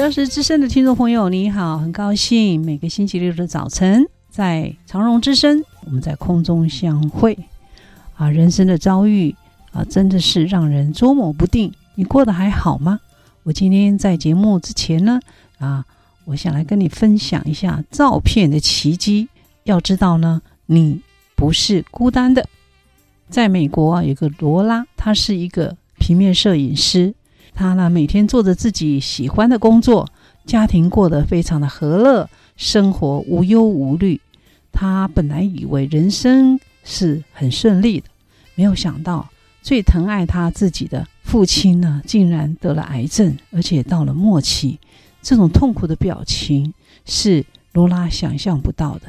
[0.00, 7.38] 十二时之声的听众朋友，你好，很高兴每个星期六的早晨在长荣之声，我们在空中相会。
[8.14, 9.36] 啊，人生的遭遇
[9.72, 11.70] 啊，真的是让人捉摸不定。
[11.96, 12.98] 你过得还好吗？
[13.42, 15.20] 我今天在节目之前呢，
[15.58, 15.84] 啊，
[16.24, 19.28] 我想来跟你分享一下照片的奇迹。
[19.64, 21.02] 要知道呢，你
[21.36, 22.48] 不是孤单的。
[23.28, 27.14] 在美国啊，有个罗拉，她是一个平面摄影师。
[27.54, 30.08] 他呢，每天做着自己喜欢的工作，
[30.46, 34.20] 家庭过得非常的和乐，生活无忧无虑。
[34.72, 38.06] 他本来以为人生是很顺利的，
[38.54, 39.28] 没有想到
[39.62, 44.78] 最疼爱他自己的父亲呢，竟然得了癌症，而且到了末期。
[45.22, 46.72] 这种痛苦的表情
[47.04, 49.02] 是罗拉想象不到的。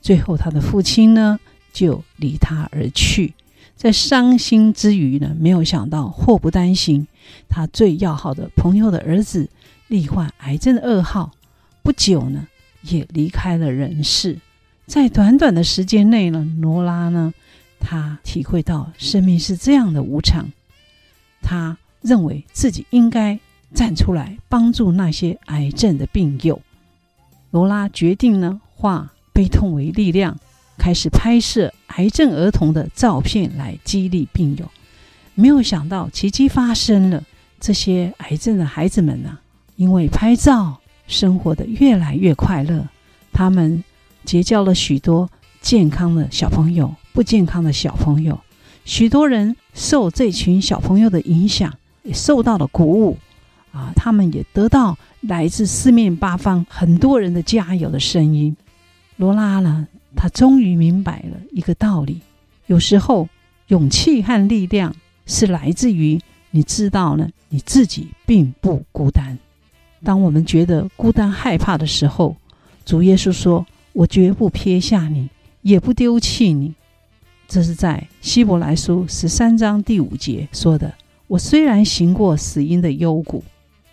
[0.00, 1.40] 最后，他的父亲呢，
[1.72, 3.34] 就离他而去。
[3.74, 7.06] 在伤心之余呢，没有想到祸不单行，
[7.48, 9.48] 他最要好的朋友的儿子
[9.88, 11.32] 罹患癌症的噩耗，
[11.82, 12.46] 不久呢
[12.82, 14.38] 也离开了人世。
[14.86, 17.32] 在短短的时间内呢，罗拉呢，
[17.80, 20.50] 他体会到生命是这样的无常，
[21.42, 23.38] 他认为自己应该
[23.74, 26.60] 站出来帮助那些癌症的病友。
[27.50, 30.38] 罗拉决定呢，化悲痛为力量。
[30.78, 34.70] 开始拍摄癌症儿童的照片来激励病友，
[35.36, 37.22] 没有想到奇迹发生了。
[37.60, 39.38] 这些癌症的孩子们呢、
[39.76, 42.86] 因为拍照，生活得越来越快乐。
[43.32, 43.84] 他们
[44.24, 45.30] 结交了许多
[45.60, 48.38] 健康的小朋友、不健康的小朋友。
[48.84, 53.16] 许多人受这群小朋友的影响，也受到了鼓舞。
[53.72, 58.56] 啊，他们也得到来自四面八方很多人的加油的声音。
[59.16, 59.86] 罗拉呢？
[60.14, 62.20] 他终于明白了一个道理：
[62.66, 63.28] 有时候，
[63.68, 64.94] 勇气和力量
[65.26, 66.18] 是来自于
[66.50, 69.38] 你知道呢，你自己并不孤单。
[70.02, 72.36] 当我们觉得孤单害怕的时候，
[72.84, 75.28] 主耶稣说：“我绝不撇下你，
[75.62, 76.72] 也不丢弃你。”
[77.48, 80.92] 这是在希伯来书十三章第五节说的。
[81.26, 83.42] 我虽然行过死荫的幽谷，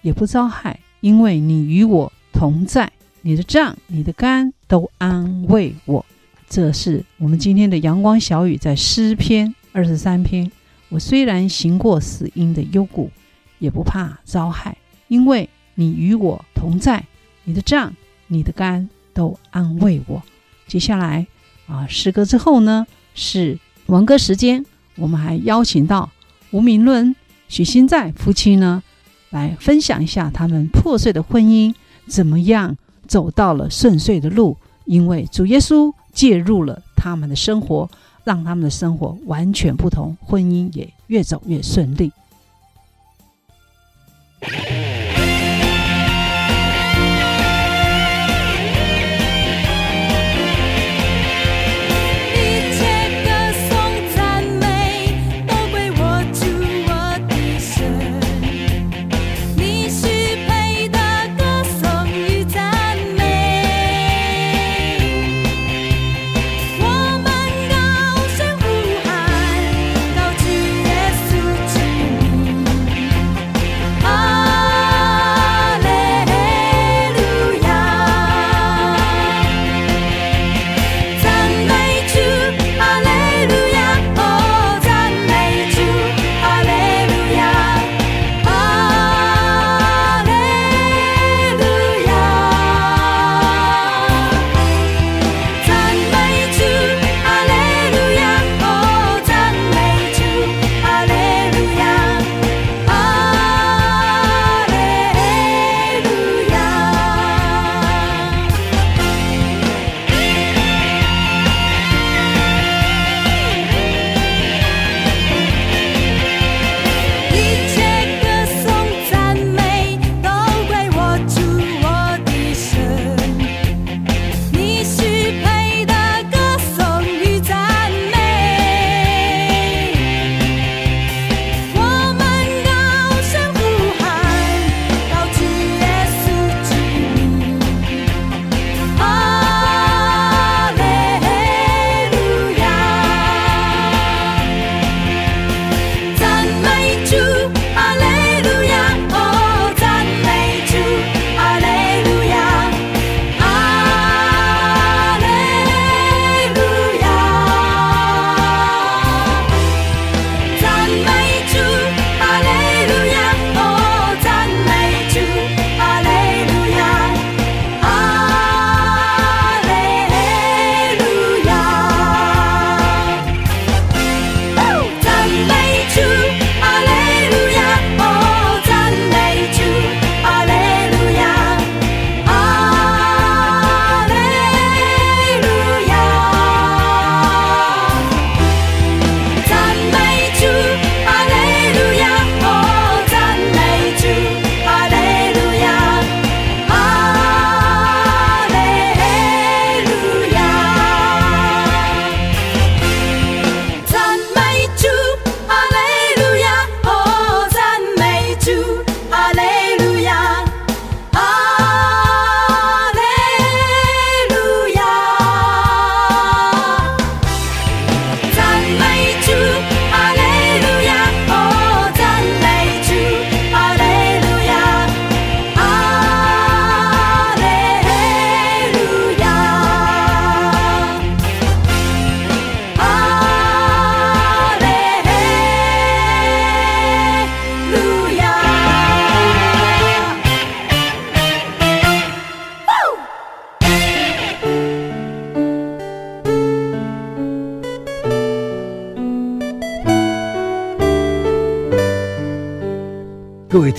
[0.01, 6.05] 也不遭害，因为你与我同在，你的杖、你的竿都安慰我。
[6.47, 10.51] 这是我们今天的阳光小雨，在诗篇二十三篇。
[10.93, 13.09] 我虽然行过死荫的幽谷，
[13.57, 14.77] 也不怕遭害，
[15.07, 17.03] 因为你与我同在，
[17.45, 17.91] 你的杖、
[18.27, 20.21] 你的竿都安慰我。
[20.67, 21.25] 接下来
[21.65, 24.63] 啊，诗歌之后呢，是文歌时间。
[24.95, 26.11] 我们还邀请到
[26.51, 27.15] 吴明伦、
[27.47, 28.83] 许新在夫妻呢，
[29.31, 31.73] 来分享一下他们破碎的婚姻
[32.05, 32.77] 怎么样
[33.07, 34.55] 走到了顺遂的路，
[34.85, 35.91] 因为主耶稣。
[36.13, 37.89] 介入了他们的生活，
[38.23, 42.11] 让他们的生活完全不同，婚姻也越走越顺利。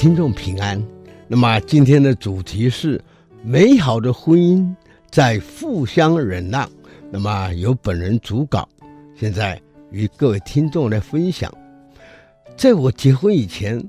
[0.04, 0.78] 听众平安。
[1.26, 3.02] 那么今天的主题是
[3.42, 4.70] 美好的婚姻
[5.10, 6.68] 在互相忍让。
[7.10, 8.68] 那么由本人主稿，
[9.18, 9.58] 现在
[9.90, 11.50] 与各位听众来分享。
[12.54, 13.82] 在我结婚以前，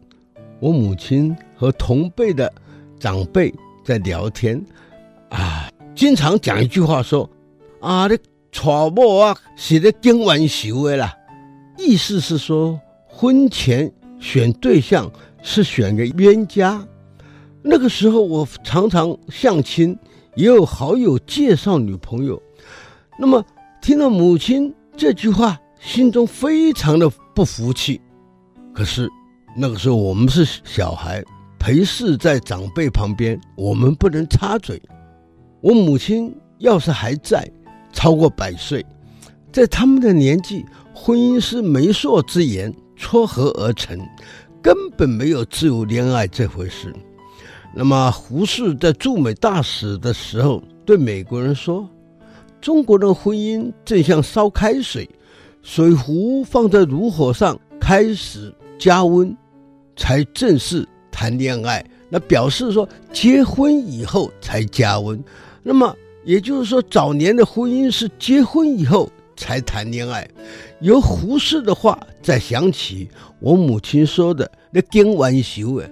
[0.62, 2.50] 我母亲和同辈的
[2.98, 3.54] 长辈
[3.84, 4.66] 在聊天，
[5.28, 7.30] 啊，经常讲一句话说
[7.82, 8.18] ：“啊，你
[8.54, 8.62] 娶
[8.96, 11.14] 某啊是咧经玩笑的啦。”
[11.78, 15.12] 意思是说，婚前选对象
[15.46, 16.84] 是选个冤家。
[17.62, 19.96] 那个时候，我常常相亲，
[20.36, 22.42] 也有好友介绍女朋友。
[23.20, 23.46] 那么，
[23.80, 28.02] 听到母亲这句话，心中非常的不服气。
[28.74, 29.08] 可是
[29.56, 31.24] 那个时候我们是小孩，
[31.60, 34.82] 陪侍在长辈旁边，我们不能插嘴。
[35.62, 37.48] 我母亲要是还在，
[37.94, 38.84] 超过百岁，
[39.52, 44.00] 在他们的年纪，婚姻是媒妁之言，撮合而成，
[44.66, 46.92] 根本没有自由恋爱这回事。
[47.72, 51.88] 那么胡适在驻美大使的时候，对美国人说
[52.60, 55.08] ：“中国的婚姻正像烧开水，
[55.62, 59.38] 水壶放在炉火上，开始。”加温，
[59.96, 61.86] 才正式谈恋爱。
[62.10, 65.24] 那表示说，结婚以后才加温。
[65.62, 70.28] 那么也就是说，早年的婚姻是结婚以后才谈恋爱。
[70.80, 75.90] 由胡适的话再想起我母亲说的那“经玩笑”哎，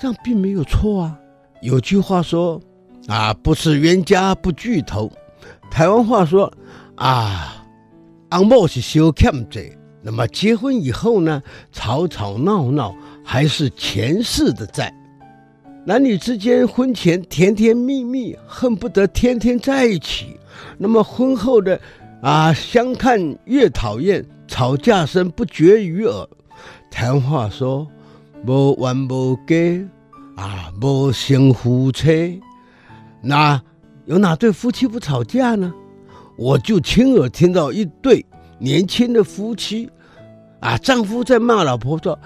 [0.00, 1.18] 这样并没有错啊。
[1.60, 2.60] 有句话说
[3.06, 5.10] 啊，不是冤家不聚头。
[5.70, 6.52] 台湾话说
[6.96, 7.66] 啊，
[8.32, 9.70] 翁某是小欠债。
[10.00, 11.42] 那么结婚以后呢，
[11.72, 12.94] 吵吵闹闹
[13.24, 14.94] 还是前世的债。
[15.84, 20.38] 男女之间婚前甜甜蜜蜜，恨不得天天在一起。
[20.76, 21.80] 那么婚后的
[22.20, 26.28] 啊，相看越讨厌，吵架声不绝于耳。
[26.90, 27.86] 谈话说，
[28.46, 29.88] 无完无家
[30.36, 32.40] 啊，无成夫妻。
[33.22, 33.60] 那
[34.06, 35.72] 有哪对夫妻不吵架呢？
[36.36, 38.24] 我就亲耳听到一对。
[38.60, 39.88] 年轻的夫妻，
[40.58, 42.18] 啊，丈夫在骂老婆说：“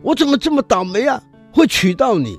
[0.00, 1.20] 我怎么这么倒霉啊，
[1.52, 2.36] 会娶到你？”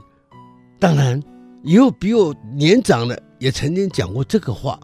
[0.80, 1.22] 当然，
[1.64, 4.80] 也有比我年长的也曾经讲过这个话。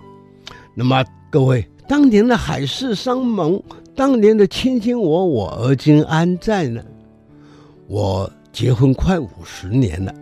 [0.76, 3.62] 那么，各位，当年的海誓山盟，
[3.96, 6.82] 当年的卿卿我我，而今安在呢？
[7.88, 10.14] 我结婚快五十年了，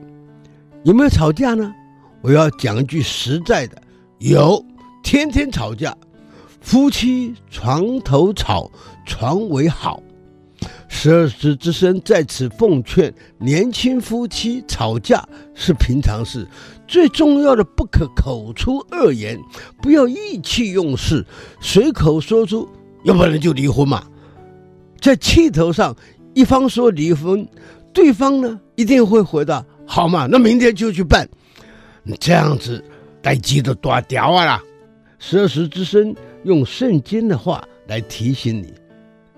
[0.84, 1.74] 有没有吵架呢？
[2.22, 3.82] 我要讲一句实在的，
[4.20, 4.64] 有，
[5.04, 5.96] 天天吵架。
[6.60, 8.70] 夫妻床头吵，
[9.06, 10.02] 床尾好。
[10.94, 16.46] 十二时之声在此奉劝年轻夫妻，吵架是平常事，
[16.86, 19.40] 最重要的不可口出恶言，
[19.82, 21.26] 不要意气用事，
[21.62, 22.70] 随口说出，
[23.06, 24.04] 要不然就离婚嘛。
[25.00, 25.96] 在气头上，
[26.36, 27.48] 一方说离婚，
[27.94, 31.28] 对方呢一定会回答：好嘛，那明天就去办。
[32.20, 32.84] 这样子，
[33.22, 34.62] 待机的断掉啊啦！
[35.18, 36.14] 十二时之声。
[36.44, 38.74] 用圣经的话来提醒你，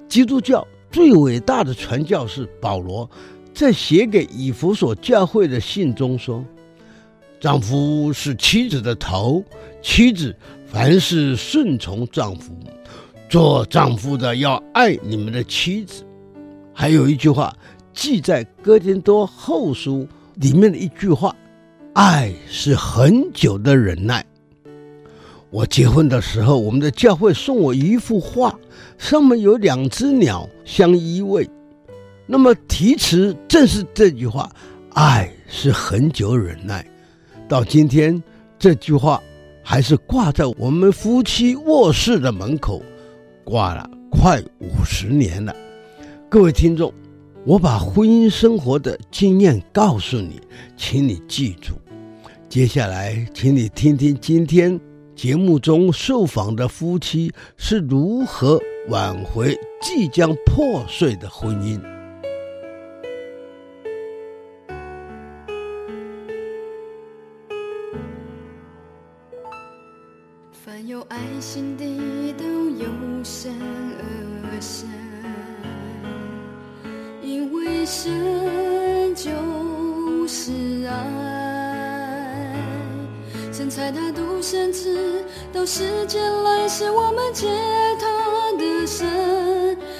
[0.07, 3.09] 基督教最伟大的传教士保罗，
[3.51, 6.45] 在写给以弗所教会的信中说
[7.41, 9.43] ：“丈夫是妻子的头，
[9.81, 10.33] 妻子
[10.67, 12.55] 凡事顺从丈夫，
[13.27, 16.05] 做丈夫的要爱你们的妻子。”
[16.71, 17.57] 还有一句话
[17.91, 21.35] 记在哥林多后书里面的一句话
[21.93, 24.23] ：“爱是恒久的忍耐。”
[25.53, 28.59] 我结婚的时候，我们的教会送我一幅画，
[28.97, 31.47] 上面有两只鸟相依偎。
[32.25, 34.51] 那么题词正是这句话
[34.95, 36.83] ：“爱是恒久忍耐。”
[37.47, 38.21] 到今天，
[38.57, 39.21] 这句话
[39.61, 42.81] 还是挂在我们夫妻卧室的门口，
[43.43, 45.55] 挂了快五十年了。
[46.29, 46.91] 各位听众，
[47.45, 50.41] 我把婚姻生活的经验告诉你，
[50.75, 51.75] 请你记住。
[52.49, 54.81] 接下来，请你听听今天。
[55.23, 61.92] 节目中受访的夫妻是如何挽回即将破碎的婚姻？
[84.43, 85.23] 甚至
[85.53, 87.47] 到世界来时，我们借
[87.97, 89.07] 他的神，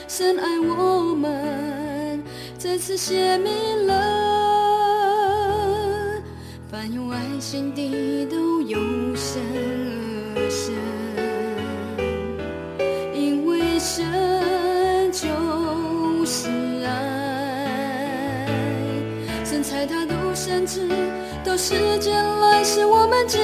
[0.06, 2.22] 深爱我们，
[2.58, 3.94] 再次写明了，
[6.70, 8.78] 凡有爱心的都有
[9.16, 9.42] 神
[10.36, 10.76] 而生，
[13.16, 14.04] 因为生
[15.14, 16.50] 就是
[16.86, 18.46] 爱，
[19.46, 20.90] 神才他都深知
[21.46, 23.40] 到世界来时，我们借。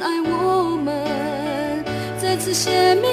[0.00, 1.84] 爱我们，
[2.20, 3.09] 再次显明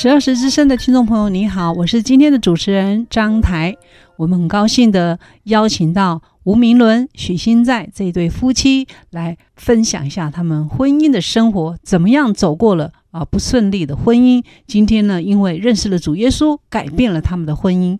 [0.00, 3.76] 十二时之声的听众朋友，你好，我是今天的主持人张台。
[4.14, 14.40] 我们很高兴的邀请到吴明伦、许新在这一对夫妻来分享一下他们婚姻的生活，怎么样走过了啊不顺利的婚姻。
[14.68, 17.98] 今天呢，因为认识了主耶稣，改变了他们的婚姻。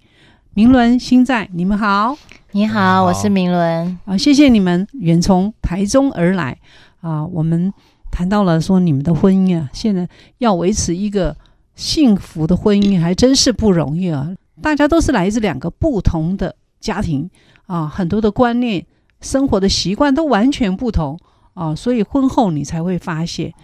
[0.55, 2.17] 明伦、新在，你们好，
[2.53, 6.57] 你好，我是明伦啊，谢谢你们远从台中而来
[7.01, 7.27] 啊。
[7.27, 7.73] 我们
[8.13, 11.37] 谈到了说你们的婚姻啊，现在要维持一个。
[11.79, 14.35] 幸福的婚姻还真是不容易啊！
[14.61, 17.31] 大家都是来自两个不同的家庭
[17.67, 18.85] 啊，很多的观念、
[19.21, 21.17] 生活的习惯都完全不同
[21.55, 23.55] 啊，所以婚后你才会发现，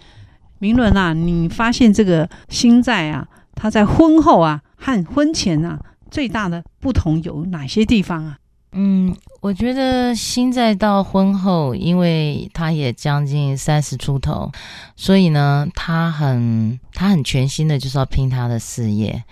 [0.59, 5.77] 明伦啊，你发现这个心在啊，他在婚后啊和婚前啊
[6.09, 8.37] 最大的不同有哪些地方啊？
[8.77, 14.51] 嗯，我觉得新在到婚后，因为他也将近三十出头，
[14.97, 19.23] 所以呢，他很他很全心的就是要拼他的事业，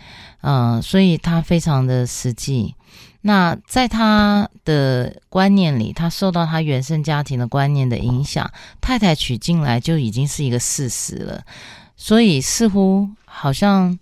[0.44, 2.74] 嗯、呃，所以他非常的实际。
[3.20, 11.44] 那在他的观念里，他受到他原生家庭的观念的影响，太太娶进来就已经是一个事实了，
[11.98, 14.00] 所以似乎好像。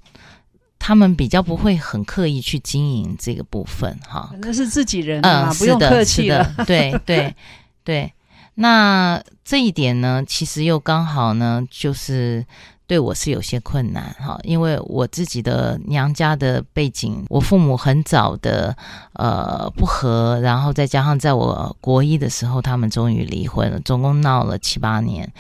[0.84, 7.36] 他们比较不会很刻意去经营这个部分，哈，那是自己人啊，嗯，不用客气的，对对
[7.84, 8.12] 对。
[8.56, 12.44] 那这一点呢，其实又刚好呢，就是
[12.88, 18.76] 对我是有些困难，哈，因为我自己的娘家的背景，我父母很早的
[19.14, 25.32] 呃不和，然后再加上在我国一的时候，他们终于离婚了，总共闹了七八年。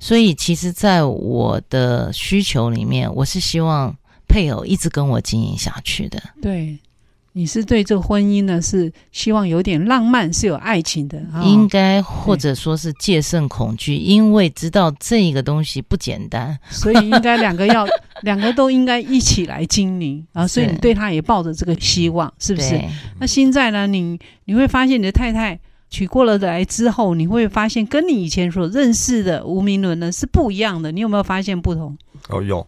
[0.00, 3.94] 所以，其实，在我的需求里面，我是希望。
[4.28, 6.78] 配偶一直跟我经营下去的，对，
[7.32, 17.86] 你是对这个婚姻呢，是希望有点浪漫，是有爱情的，哦、应该或者说是戒慎恐惧，因为知道这个东西不简单，所以应该两个要
[18.22, 20.46] 两个都应该一起来经营啊。
[20.46, 22.82] 所以你对他也抱着这个希望，是不是？
[23.20, 25.58] 那现在呢，你你会发现你的太太
[25.90, 30.90] 娶过了来之后，你会发现跟你以前所认识的吴明伦呢是不一样的。
[30.90, 31.96] 你有没有发现不同？
[32.28, 32.66] 哦，有。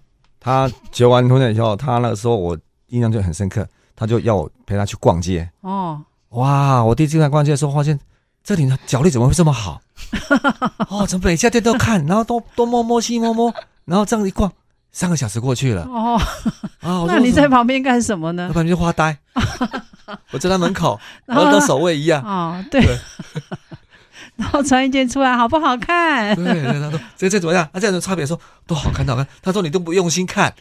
[0.49, 2.57] 他结完婚了以后，他那个时候我
[2.87, 3.67] 印象就很深刻。
[3.95, 6.85] 他就要我陪他去逛街哦，哇！
[6.85, 7.99] 我第一次看逛街的时候，发现
[8.45, 9.81] 这里的脚力怎么会这么好？
[10.89, 13.53] 哦，从每家店都看，然后都都摸摸西摸摸，
[13.85, 14.53] 然后这样一逛，
[14.93, 16.17] 三个小时过去了哦。
[16.79, 18.47] 啊， 那你在旁边干什么呢？
[18.47, 19.19] 在旁边就发呆。
[20.31, 22.23] 我在他门口， 然后跟守卫一样。
[22.23, 22.81] 哦，对。
[24.39, 26.35] 对 然后穿一件出来好不好看？
[26.37, 27.69] 对，对，他说这这怎么样？
[27.73, 29.27] 他这样的差别说都好看，都好看。
[29.43, 30.55] 他说你都不用心看，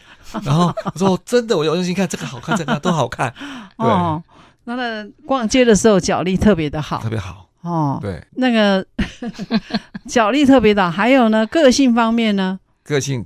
[0.44, 3.32] 然后我说真的，我有用心看，这个好看，这个都好看。
[3.78, 4.22] 对， 哦、
[4.64, 8.00] 那个逛街的时候脚力特别的好，特别好哦。
[8.02, 8.84] 对，那个
[10.10, 12.60] 脚力特别的好，还有呢，个性方面呢？
[12.84, 13.24] 个性，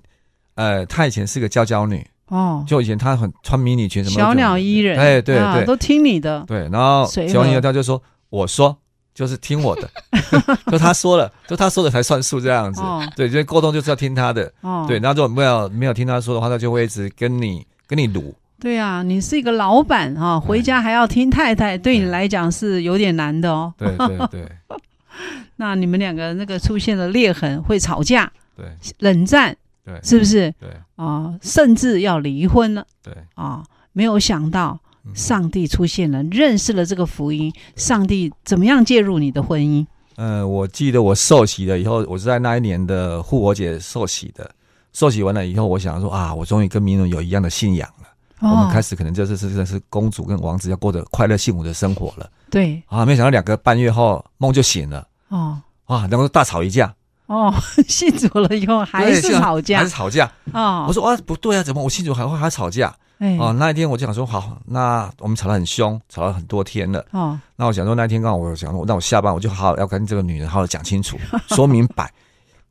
[0.55, 6.43] 呃，她以前是个娇娇女哦，就以前她很穿迷你裙什么小鸟依人，哎，对对，对，都听你的。
[6.45, 8.77] 对，然后结婚以后他就说，我说。
[9.13, 9.89] 就是听我的，
[10.71, 12.81] 就他说了，就他说的才算数这样子。
[12.81, 14.51] 哦、对，因为沟通就是要听他的。
[14.61, 18.33] 哦、对，然后如果没有没有听他说的话，他就会一直跟你跟你赌。
[18.59, 23.73] 对啊，你是一个老板啊，回家还要听太太，对你来讲是有点难的哦。
[23.77, 24.27] 对对对。
[24.27, 24.51] 对
[25.57, 28.65] 那你们两个那个出现了裂痕，会吵架，对，
[28.99, 30.51] 冷战，对，是不是？
[30.59, 32.83] 对啊，甚至要离婚了。
[33.03, 34.79] 对啊，没有想到。
[35.13, 37.53] 上帝出现了，认识了这个福音。
[37.75, 39.85] 上帝怎么样介入你的婚姻？
[40.15, 44.49] 呃，我记得我受洗了以后，我是在那一年的复活节受洗的。
[44.93, 48.07] 受洗完了以后，我想说啊，我终于跟明伦有一样的信仰了。
[48.39, 52.29] 哦、我们开始可能就是真的是公主跟王子要过着快乐幸福的生活了。
[52.49, 55.07] 对啊，没想到两个半月后梦就醒了。
[55.29, 56.93] 哦，啊，然后大吵一架。
[57.27, 57.53] 哦，
[57.87, 60.29] 信主了以后还是吵架，还是吵架。
[60.53, 62.93] 哦，我说啊，不对啊，怎么我信主还会还吵架？
[63.21, 67.05] 哎、哦，那一天我就想说，好，那我们吵得很凶，吵了很多天了。
[67.11, 72.11] 哦，那我想说，那一天刚好我想说，那我下班我就好好要跟这个女人好好讲清楚， 说明白，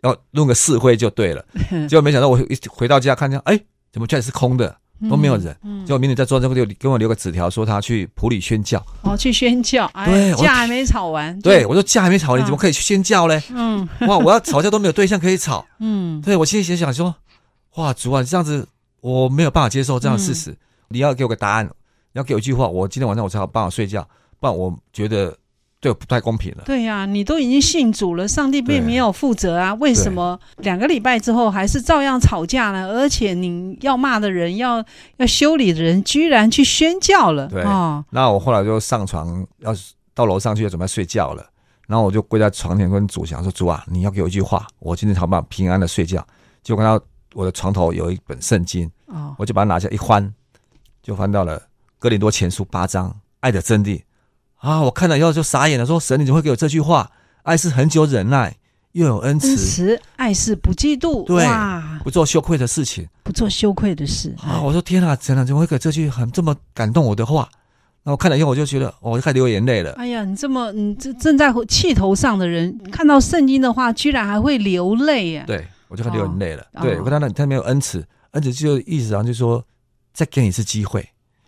[0.02, 1.44] 要弄个是非就对了。
[1.88, 3.56] 结果没想到我一回到家看见，哎，
[3.92, 4.76] 怎么家里是空的，
[5.08, 5.56] 都没有人。
[5.62, 8.84] 嗯嗯、结果明天在桌上给我给我留个纸条，说他去普里宣教。
[9.02, 9.88] 哦，去宣教。
[9.94, 11.40] 哎、对，架还没吵完。
[11.42, 13.40] 对，我说架还没吵完，你怎么可以去宣教嘞？
[13.50, 15.64] 嗯，哇，我要吵架都没有对象可以吵。
[15.78, 17.14] 嗯，对我心里想想说，
[17.76, 18.66] 哇，主啊，这样子。
[19.00, 20.56] 我没有办法接受这样的事实，嗯、
[20.88, 24.06] 你要给我个答案，你要给我一句话，我今天晚上我才有办法睡觉，
[24.38, 25.36] 不然我觉得
[25.80, 26.64] 对我不太公平了。
[26.66, 32.88] 对呀、啊，你都已经信主了，上帝并没有负责啊，为什么两个礼拜之后还是照样吵架呢？
[32.88, 34.84] 而且你要骂的人，要
[35.16, 37.46] 要修理的人，居然去宣教了。
[37.48, 39.74] 对，哦、那我后来就上床，要
[40.14, 41.46] 到楼上去，要准备睡觉了，
[41.86, 46.22] 然后我就跪在床前跟主讲说：“主啊，你要给我一句话，我今天好不好平安的睡觉。”
[46.62, 47.00] 就跟他。
[47.34, 50.32] 我的床头有一本圣经，哦，我就把它拿下一翻，
[51.02, 51.62] 就翻到了
[51.98, 54.02] 哥林多前书八章爱的真谛
[54.56, 54.80] 啊！
[54.82, 57.10] 我看了以后就傻眼了，说神你怎么会给我这句话？
[57.42, 58.56] 爱是恒久忍耐，
[58.92, 61.46] 又有恩慈，恩慈爱是不嫉妒，对，
[62.02, 64.60] 不做羞愧的事情，不做羞愧的事啊！
[64.60, 67.48] 我说天啊，神啊，怎么会给这句很这么感动我的话？
[68.02, 69.92] 那我看了以后，我就觉得，我就开始流眼泪了。
[69.92, 75.44] 哎呀，你这么你这正在气头上的人，看到圣经的话，居然还会流泪呀？
[75.46, 75.66] 对。
[75.90, 79.62] 我就很流眼泪了，哦、对我跟他那他没有恩慈，恩慈就意思上就是说
[80.12, 81.05] 再给你一次机会，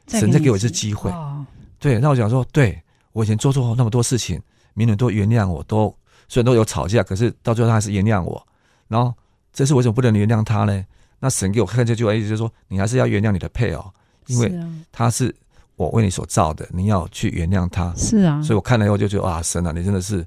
[0.09, 1.47] 神再给我一次机会，哦、
[1.79, 4.43] 对，那我想说，对我以前做错那么多事情，
[4.75, 5.97] 明人都原谅我，都
[6.29, 8.45] 虽然都有吵架，可是到最后他还是原谅我，
[8.89, 9.15] 然后
[9.53, 10.85] 这次为什么不能原谅他呢？
[11.21, 13.95] 那神给我看这句话，意思就是说你还是要原谅你的配偶，
[14.27, 14.53] 因为
[14.91, 15.33] 他是
[15.77, 20.27] 我为你所造的，你要去原谅他，是啊，所以我看了以后就觉得哇，神啊，你真的是。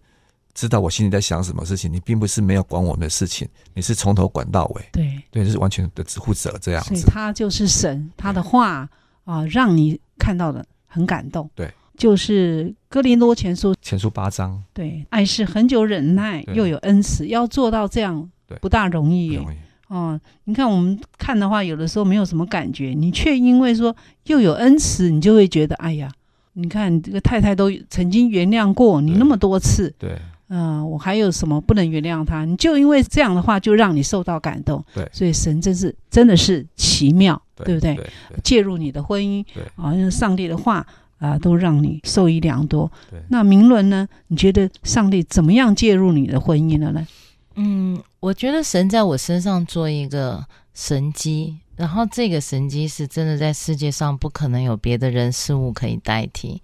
[0.56, 4.82] 知道我心里在想什么事情，你并不是没有管我们的事情，你是从头管到尾。
[4.94, 6.96] 对对，这是完全的支付者这样子。
[6.96, 8.90] 所以他就是神，他的话
[9.26, 11.50] 啊，让你看到的很感动。
[11.54, 14.64] 对，就是哥林多前书前书八章。
[14.74, 19.46] 对，爱是很久忍耐，又有恩慈，要做到这样不大容易耶。
[19.90, 23.94] 哦，你看我们看的话，有的时候没有什么感觉，你却因为说
[24.28, 26.10] 又有恩慈，你就会觉得哎呀，
[26.54, 29.94] 你看这个太太都曾经原谅过你那么多次。
[30.00, 30.18] 对。
[30.48, 32.46] 嗯、呃，我还有什么不能原谅他？
[32.46, 34.84] 你就因为这样的话，就让你受到感动。
[34.94, 37.96] 对，所以神真是真的是奇妙，对，对不对？
[37.96, 40.78] 对对介入你的婚姻，对啊，用上帝的话
[41.18, 42.92] 啊、呃，都让你受益良多。
[43.10, 44.08] 对，那明伦呢？
[44.28, 47.08] 你觉得上帝怎么样介入你的婚姻了呢？
[47.56, 56.62] 嗯，我觉得神在我身上做一个神机，然后这个神机是真的在世界上不可能有别的人事物可以代替。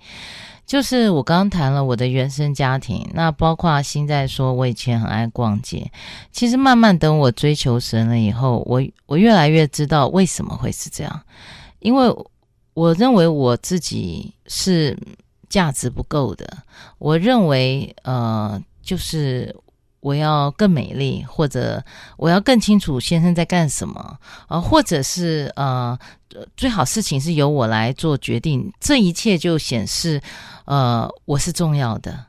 [0.72, 5.92] 就是我刚刚谈了我的原生家庭，那包括现在说我以前很爱逛街，
[6.32, 11.22] 其实慢慢等我追求神了以后，我我越来越知道为什么会是这样，
[11.80, 12.16] 因为
[12.74, 14.98] 我认为我自己是
[15.50, 16.60] 价值不够的，
[17.00, 19.54] 我认为呃就是。
[20.04, 21.80] 我要更美丽，或者
[22.18, 25.96] 我要更清楚先生在干什么，呃，或者是呃，
[26.58, 30.20] 最好事情是由我来做决定，这一切就显示，
[30.66, 32.26] 呃，我是重要的，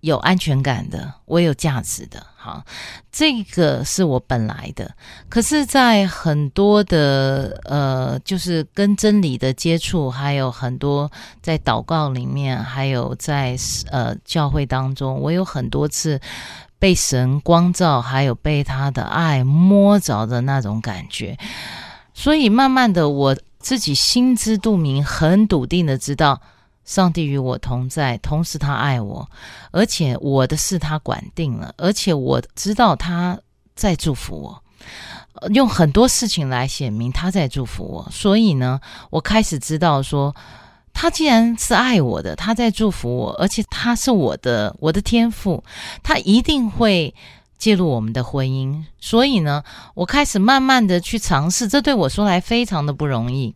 [0.00, 2.64] 有安全感的，我有价值的，好，
[3.10, 4.94] 这个是我本来的。
[5.28, 11.10] 可是，在很多的呃，就是跟真理的接触，还有很多
[11.42, 13.56] 在祷告里面，还有在
[13.90, 16.20] 呃教会当中，我有很多次。
[16.78, 21.34] 被神光照，还有被他的爱摸着的那种感觉，
[22.12, 26.38] 所以慢慢的，我自己心知肚明，很笃定的知道，
[26.86, 29.28] 上帝与我同在，同时他爱我，
[29.72, 33.38] 而且我的事他管定了，而且我知道他
[33.74, 34.62] 在祝福我，
[35.52, 40.34] 用很多事情来显明他在祝福我，所以呢，我开始知道说。
[40.98, 45.62] 他既然是爱我的，他在祝福我，而且他是我的我的天赋，
[46.02, 47.14] 他一定会
[47.58, 48.82] 介入我们的婚姻。
[48.98, 53.54] 所以呢，我开始慢慢的去尝试，这对我说来非常的不容易，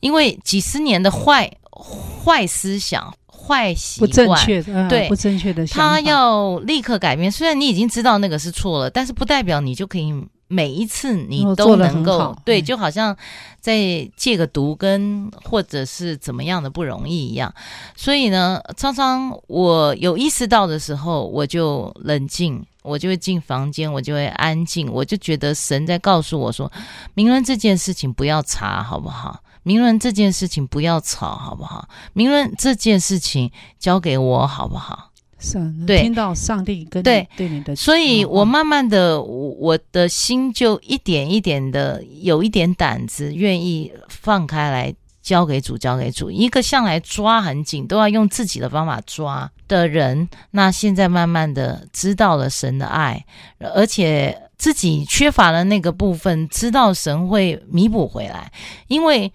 [0.00, 7.30] 因为几十年的坏坏思想、坏习惯，不正确的，呃、对，不正确的想法，他要立刻改变。
[7.30, 10.12] 虽然你已经知道那个是错了，但是不代表你就可以。
[10.50, 13.14] 每一次你都能够对，就好像
[13.60, 17.52] 在戒个毒跟或者是怎么样的不容易一样。
[17.94, 26.72] 所以呢，常常我有意识到的时候，我就冷静，我就会进房间，我就会安静，我就觉得神在告诉我说
[27.12, 29.38] ：“明伦这件事情不要查，好不好？
[29.68, 31.86] 明伦这件事情不要吵，好不好？
[32.14, 46.30] 明伦这件事情交给我，好不好？”是，听到上帝跟你对对你的，所以我慢慢的，我我的心就一点一点的有一点胆子，愿意放开来交给主，交给主。
[46.30, 53.22] 一个向来抓很紧，都要用自己的方法抓的人，那现在慢慢的知道了神的爱，
[53.58, 58.50] 而且自己缺乏了那个部分，知道神会弥补回来，
[58.88, 59.32] 因为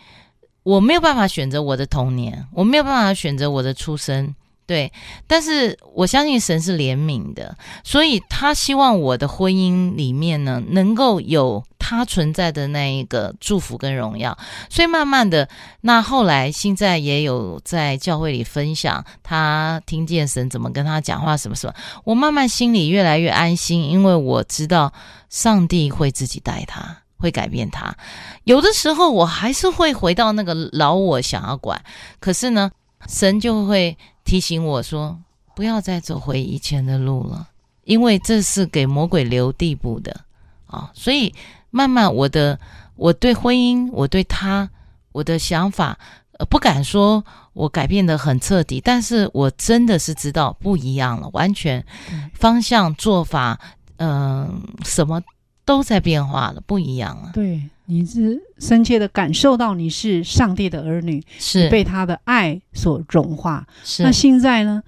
[0.64, 4.34] 我没有办法选择我的童年，我没有办法选择我的出生。
[4.66, 4.90] 对，
[5.28, 14.36] 但是我相信神是怜悯的，所以他希望我的婚姻里面呢，能够有他存在的那一个祝福跟荣耀。
[14.70, 15.50] 所以慢慢的，
[15.82, 21.74] 那后来现在也有在教会里分享，他听见神怎么跟他讲话，什么什么，
[22.06, 24.94] 我慢慢心里越来越安心，因为我知道
[25.30, 27.96] 上帝会自己带他，会改变他。
[28.44, 31.82] 有的时候我还是会回到那个老我想要管，
[32.20, 32.70] 可是呢，
[33.08, 33.98] 神就会。
[34.26, 35.20] 提醒我说，
[35.54, 37.50] 不要再走回以前的路了，
[37.84, 40.22] 因为这是给魔鬼留地步的
[40.66, 40.90] 啊！
[40.94, 41.36] 所以
[41.72, 42.58] 慢慢，我的
[42.96, 44.70] 我对婚姻，我对他，
[45.12, 46.00] 我的想法，
[46.38, 51.86] 呃，不敢说我改变的很彻底，但是我真的是知道不一样了，完全
[52.34, 53.60] 方向做法，
[53.98, 54.50] 嗯、呃，
[54.86, 55.22] 什么
[55.66, 57.32] 都在变化了，不一样了。
[57.34, 57.62] 对。
[57.86, 63.68] 你是深切的感受到你是上帝的儿女，是被他的爱所融化。
[63.84, 64.82] 是那现在呢？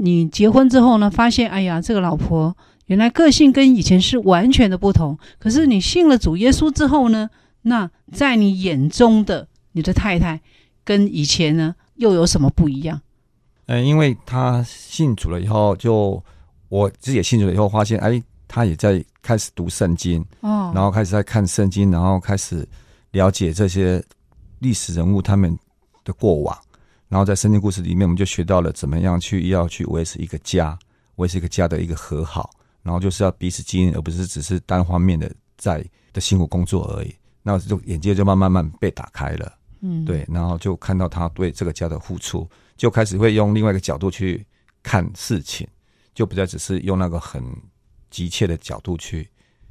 [0.00, 1.08] 你结婚之后呢？
[1.08, 5.16] 发现哎呀，这个老婆原来个性跟以前是完全的不同。
[5.38, 7.30] 可是你信了主耶稣之后呢？
[7.62, 10.40] 那在你眼中的你的太太
[10.84, 13.00] 跟以前呢又有什么不一样？
[13.66, 16.20] 嗯，因为他信主了以后，就
[16.68, 18.20] 我自己也信主了以后，发现哎。
[18.52, 22.68] 他也在开始读圣经，哦，然后开始在看圣经，然后开始
[23.12, 24.04] 了解这些
[24.58, 25.56] 历史人物他们
[26.02, 26.58] 的过往，
[27.08, 30.76] 然后在圣经故事里面，我们就学到了怎么样去要去维持一个家，
[31.14, 32.50] 维持一个家的一个和好，
[32.82, 37.14] 然后就是要彼此经营，而不是只是单方面的在的辛苦工作而已。
[37.44, 44.44] 那就眼界就慢慢慢被打开了，嗯，对，然后就看到他对这个家的付出，就开始会用另外一个角度去
[44.82, 45.64] 看事情，
[46.12, 47.40] 就不再只是用那个很。
[48.10, 49.28] 急切的角度去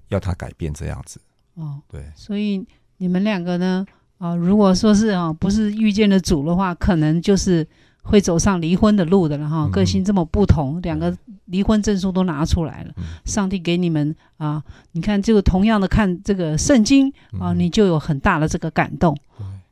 [0.07, 1.19] 要他改变这样子。
[1.55, 2.65] 哦，对，所以
[2.97, 3.85] 你们两个呢
[4.17, 7.67] 啊，如果说是啊，不是遇见了主的话，可能就是
[8.01, 9.69] 会走上离婚的路的了哈。
[9.69, 12.93] 个性这么不同，两个离婚证书都拿出来了，
[13.25, 19.15] 上帝给你们啊，你看这个同样的看这个圣经啊，你就有很大的这个感动。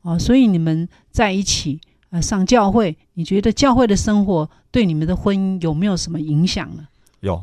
[0.02, 6.86] 啊，所以你们在一起啊上教会，你觉得教会的生活对你们的婚姻有没有什么影响呢？
[7.20, 7.42] 有。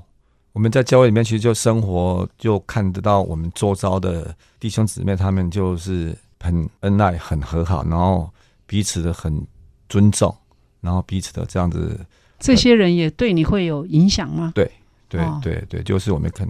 [0.56, 8.32] 我们在教会里面，其实就生活就看得到我们周遭的弟兄姊妹，他们就是很恩爱、很和好，然后
[8.66, 9.46] 彼此的很
[9.90, 10.34] 尊重，
[10.80, 12.00] 然后彼此的这样子。
[12.40, 14.54] 这些人也对你会有影响吗？
[14.56, 14.72] 对
[15.10, 16.48] 对对对，就是我们看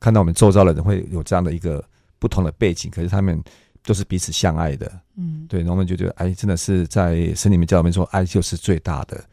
[0.00, 1.82] 看到我们周遭的人会有这样的一个
[2.18, 3.40] 不同的背景，可是他们
[3.84, 4.90] 都是彼此相爱的。
[5.14, 9.24] 嗯，对，然后我们就觉得，哎，真的是在圣经里面教我们说，爱就是最大的，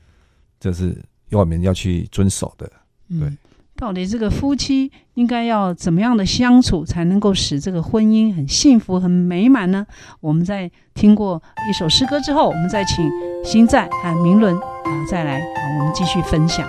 [0.59, 0.95] 这是
[1.29, 2.67] 要我们要去遵守的。
[3.09, 3.27] 对。
[3.27, 3.35] 嗯
[3.77, 9.85] 到底这个夫妻应该要怎么样的相处，才能够使这个婚姻很幸福、很美满呢？
[10.21, 13.11] 我们在听过一首诗歌之后，我们再请
[13.43, 16.65] 心在和明伦啊，再来啊，我们继续分享。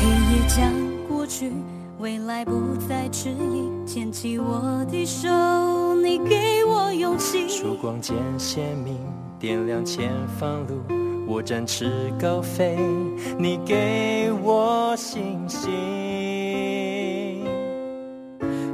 [0.00, 0.72] 黑夜将
[1.08, 1.52] 过去，
[2.00, 5.75] 未来不再迟疑，牵起我的手。
[6.18, 8.96] 给我勇气，曙光渐鲜明，
[9.38, 10.80] 点亮前方路。
[11.26, 12.78] 我展翅高飞，
[13.36, 15.70] 你给我信心。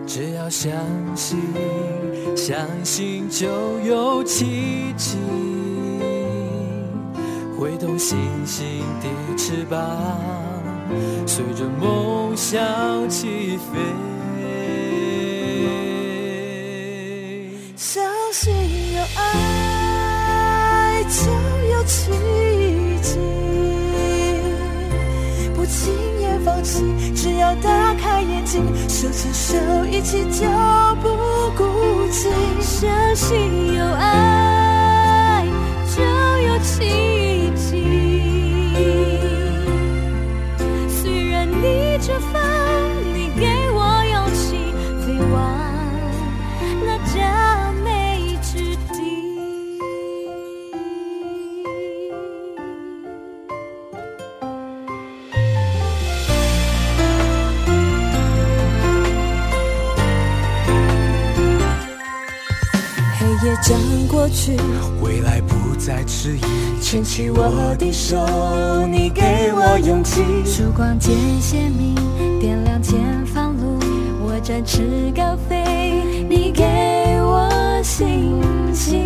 [0.07, 0.71] 只要相
[1.17, 1.39] 信，
[2.37, 3.49] 相信就
[3.81, 5.17] 有奇迹，
[7.59, 9.81] 挥动星星的翅膀，
[11.27, 14.12] 随着梦想起飞。
[18.33, 18.51] 信
[18.95, 21.31] 有爱就
[21.69, 22.11] 有奇
[23.03, 23.19] 迹，
[25.55, 26.83] 不轻言放弃，
[27.15, 30.47] 只要打开眼睛，手牵手一起就
[31.03, 31.09] 不
[31.59, 31.63] 孤
[32.11, 32.31] 寂。
[32.61, 35.47] 相信有爱
[35.95, 36.03] 就
[36.49, 37.85] 有奇迹，
[40.89, 42.72] 虽然逆着风。
[64.23, 64.57] 过去，
[65.03, 66.41] 未来不再迟疑，
[66.81, 68.25] 牵起我的手，
[68.87, 70.23] 你给我勇气。
[70.45, 71.93] 曙光渐鲜明，
[72.39, 73.81] 点亮前方路，
[74.25, 76.63] 我展翅高飞，你给
[77.21, 78.41] 我信
[78.73, 79.03] 心。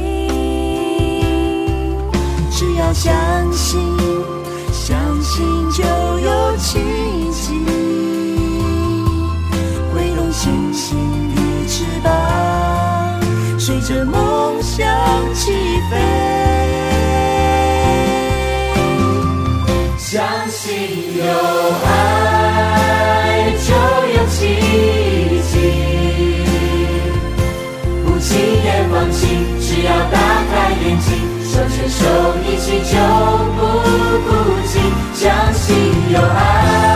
[2.50, 3.14] 只要相
[3.55, 3.81] 信，
[4.70, 5.83] 相信就
[6.18, 6.79] 有奇
[7.33, 7.55] 迹，
[13.87, 14.61] 着梦。
[14.62, 14.85] 想
[15.33, 15.53] 起
[15.90, 15.96] 飞，
[19.96, 21.22] 相信有
[21.87, 23.68] 爱就
[24.12, 24.38] 有奇
[25.51, 25.55] 迹，
[28.05, 28.29] 不轻
[28.64, 29.18] 言放弃，
[29.61, 30.18] 只要打
[30.51, 31.09] 开眼睛，
[31.44, 32.01] 手牵手
[32.44, 32.92] 一起就
[33.57, 33.61] 不
[34.27, 34.31] 孤
[34.66, 34.75] 寂。
[35.14, 35.64] 相信
[36.12, 36.95] 有爱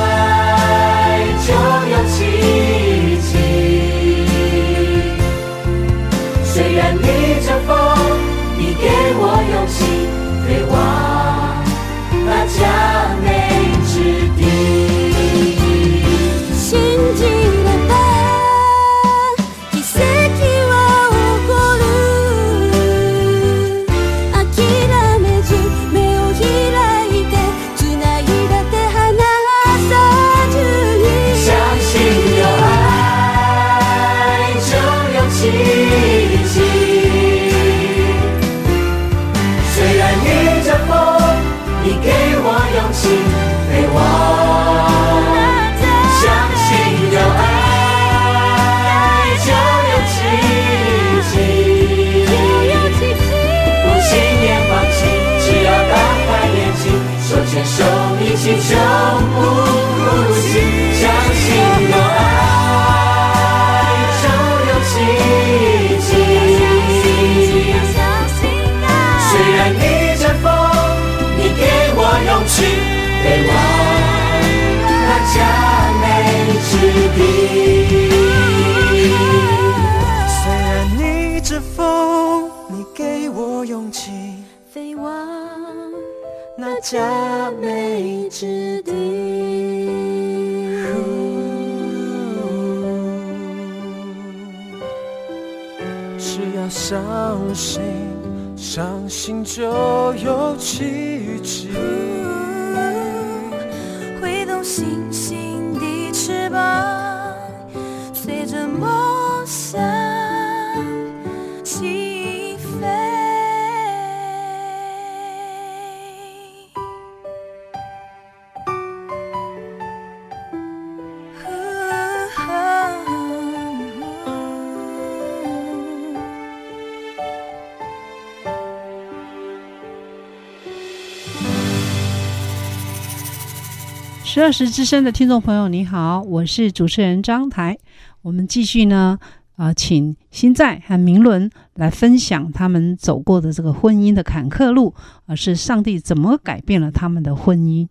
[134.33, 137.77] 十二时之声的听众朋友，你好，我是主持人张台。
[138.23, 139.19] 我们继续呢，
[139.57, 144.95] 啊、呃，请新在和明伦来分享他们走过的这个婚姻的坎坷路，
[145.27, 147.89] 而、呃、是上帝怎么改变了他们的婚姻。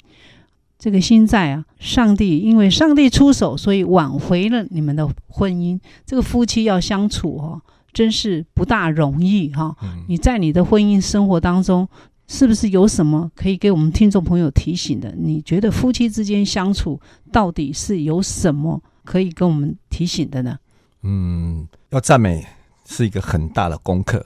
[0.77, 5.77] 这个新在啊，上帝因为上帝出手，所以挽回了你们的婚姻。
[6.05, 9.75] 这个夫妻要相处哦，真是不大容易哈、哦。
[10.07, 11.89] 你在你的婚姻生活当中。
[12.29, 15.11] 是不是有什么可以给我们听众朋友提醒的？
[15.17, 20.59] 你觉得夫妻之间相处到底是有什么可以跟我们提醒的呢？
[21.01, 22.45] 嗯，要赞美
[22.85, 24.23] 是一个很大的功课。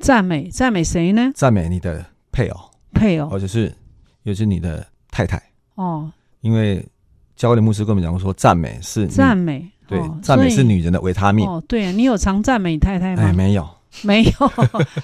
[0.00, 1.30] 赞美，赞美谁呢？
[1.32, 2.60] 赞美你的配偶，
[2.92, 3.72] 配偶，或者是，
[4.24, 5.40] 尤其是你的太太。
[5.76, 6.84] 哦，因为
[7.36, 11.46] 教会的牧师跟我们讲过说，赞美是赞美，对，赞美是女人的维他命。
[11.46, 13.22] 哦，对啊，你有常赞美你太太吗？
[13.22, 13.68] 哎，没有。
[14.02, 14.52] 没有，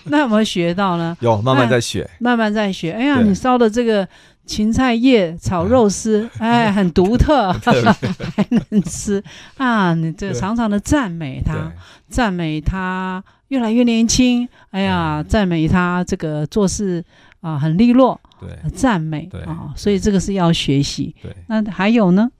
[0.04, 1.16] 那有没有学到呢？
[1.20, 2.92] 有，慢慢在学，慢慢在学。
[2.92, 4.08] 哎呀，你烧的这个
[4.46, 9.22] 芹菜叶炒肉丝， 哎，很独特，还能吃
[9.58, 9.92] 啊！
[9.94, 11.72] 你这常常的赞美他，
[12.08, 14.48] 赞美他越来越年轻。
[14.70, 17.04] 哎呀，赞美他这个做事
[17.40, 18.20] 啊很利落。
[18.38, 21.14] 对，赞美啊，所以这个是要学习。
[21.22, 22.30] 对，那还有呢？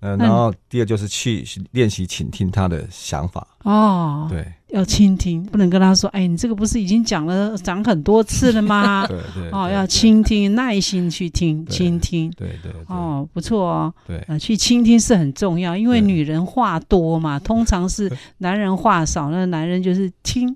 [0.00, 9.06] 嗯，然后第二就是去练习倾听他的想法哦，对，要倾听，不能跟他说，哎，你这个不是已经讲了讲很多次了吗？
[9.08, 20.48] 对对，哦，要倾听，耐心去听，倾听，对对，哦，不错哦，对，啊，去倾听是很重要，因为女人话多嘛，通常是男人话少，那男人就是听，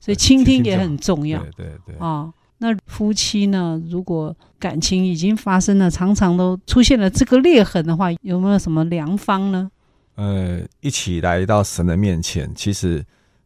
[0.00, 2.32] 所以倾听也很重要，对对对，啊。
[2.58, 3.82] 那夫妻呢？
[3.90, 9.68] 如果感情已经发生了，常常都出现了这个裂痕的话，有没有什么良方呢？
[10.14, 13.04] 呃，一起来到神的面前，其实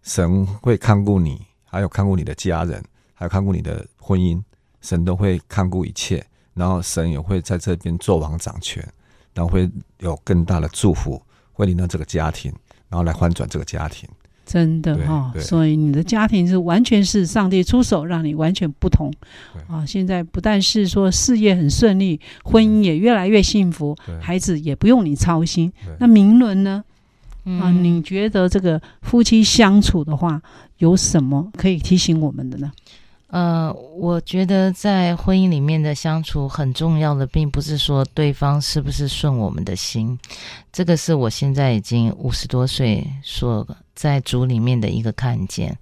[0.09, 4.43] 神会看顾你，还有看顾你的家人，还有看顾你的婚姻，
[4.81, 6.25] 神都会看顾一切。
[6.55, 8.83] 然后神也会在这边做王掌权，
[9.35, 11.23] 然后会有更大的祝福，
[11.53, 12.51] 会领到这个家庭，
[12.89, 14.09] 然后来翻转这个家庭。
[14.47, 19.13] 真的哈、哦，所以你的家庭是完全是上帝出手，让你完全不同
[19.69, 19.85] 啊！
[19.85, 25.71] 现在不但是说事业很顺利，婚姻也越来越幸福，孩子也不用你操心。
[26.01, 26.83] 那明伦呢？
[27.45, 30.41] 啊，你觉得这个夫妻相处的话，
[30.79, 32.71] 有什么可以提醒我们的呢？
[33.29, 40.19] 呃，我觉得在婚姻里面的相处很重要的，并不是说对方是不是顺我们的心，
[40.73, 45.77] 这个是我现在已经五十多岁所在主里面的一个看见。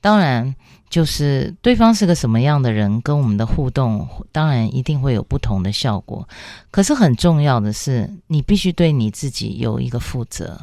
[0.00, 0.52] 当然，
[0.88, 6.28] 就是对方是个什么样的人，跟我们的互动，当然一定会有不同的效果。
[6.72, 10.60] 可是很重要的是，你必须对你自己有一个负责。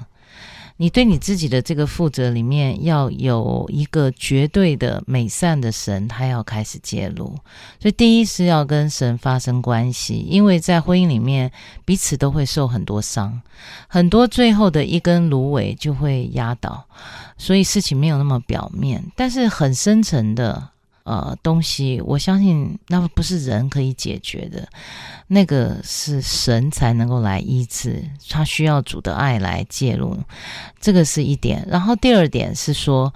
[0.77, 7.35] 你对你自己的这个负责里面，要有一个绝对的美善的神，他要开始介入。
[7.79, 11.51] 所以第一是要跟神发生关系，因为在婚姻里面，
[11.83, 13.41] 彼此都会受很多伤，
[13.87, 16.85] 很多最后的一根芦苇就会压倒，
[17.37, 20.69] 所以事情没有那么表面，但是很深层的。
[21.07, 24.67] 呃，东西我相信那不是人可以解决的，
[25.27, 30.17] 那个是神才能够来医治，他需要主的爱来介入，
[30.81, 31.65] 这个是一点。
[31.71, 33.13] 然后第二点是说，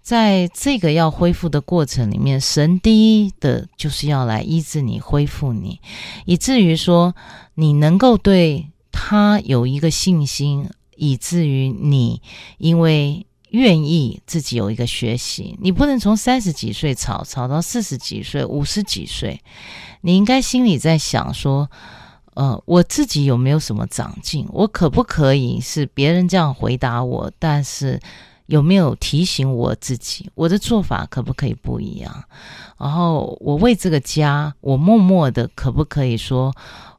[0.00, 5.78] 在这个要恢复的过程里面，神第一的就是要来医治你、恢复你，
[6.24, 7.14] 以至于说
[7.56, 12.22] 你能够对他有一个信心，以至于你
[12.56, 13.26] 因为。
[13.54, 19.40] 愿意自己有一个学习，你不能从三十几岁吵吵到四十几岁、五十几岁，
[20.00, 21.70] 你应该心里在想说，
[22.34, 24.44] 呃，我自己有没有什么长进？
[24.50, 27.30] 我可不可以是别人这样回答我？
[27.38, 28.00] 但是
[28.46, 32.24] 有没有提醒我自己，我的做法可不可以不一样？
[32.76, 36.52] 然后我为这个家，我默默的可不可以说，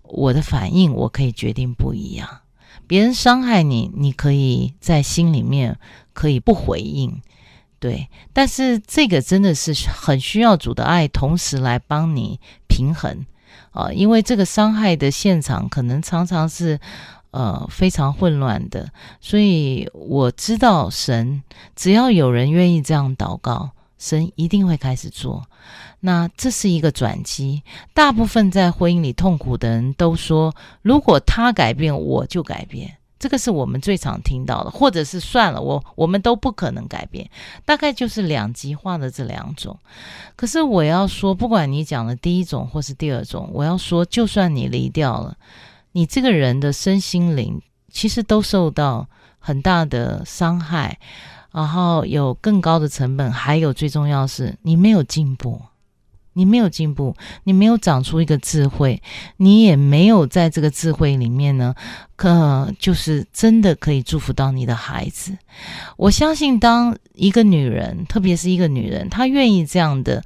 [0.03, 2.30] 我的反应我可以决定不一样？
[2.88, 5.77] 别人伤害你，你可以在心里面。
[6.15, 7.21] 可以不回应，
[7.77, 13.25] 对，但是这个真的是很需要主的爱，同时来帮你平衡
[13.71, 16.79] 啊，因为这个伤害的现场可能常常是
[17.31, 21.43] 呃非常混乱的，所以我知道神
[21.75, 25.43] 只要有人愿意这样祷告，神一定会开始做。
[26.00, 32.98] 那这是一个转机，大部分在婚姻里痛苦的人都说，如果他改变，我就改变。
[33.18, 37.28] 这个是我们最常听到的，或者是算了，我我们都不可能改变，
[37.66, 39.80] 大概就是两极化的这两种。
[40.36, 45.36] 可是我要说，不管你讲的第一种或是第二种，我要说，就算你离掉了，
[45.93, 49.08] 你这个人的身心灵其实都受到
[49.39, 51.00] 很大的伤害，
[51.56, 55.62] 然后有更高的成本，还有最重要是你没有进步。
[56.38, 59.01] 你没有进步，你没有长出一个智慧，
[59.38, 61.74] 你也没有在这个智慧里面呢，
[62.18, 65.38] 可就是真的可以祝福到你的孩子。
[65.95, 70.22] 我相信，当一个女人，特别是一个女人，她愿意这样的，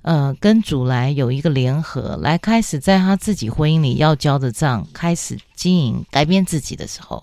[0.00, 7.22] 呃，跟主来有一个联合，来开始在她自己婚姻里要交的账，开始经营，改变自己的时候。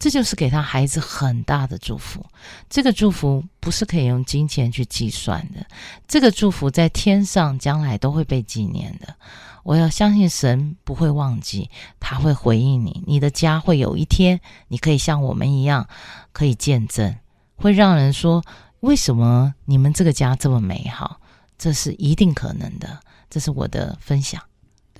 [0.00, 2.24] 这就是给他孩子很大的祝福，
[2.70, 5.64] 这个祝福不是可以用金钱去计算的，
[6.08, 9.14] 这个祝福在天上将来都会被纪念的。
[9.62, 11.68] 我要相信神不会忘记，
[12.00, 15.86] 他会回应你，你的家会有一天，你可以像我们一样，
[16.32, 17.14] 可以见证，
[17.56, 18.42] 会让人说，
[18.80, 21.20] 为什么你们这个家这么美好？
[21.58, 22.98] 这是一定可能的，
[23.28, 24.40] 这是我的分享。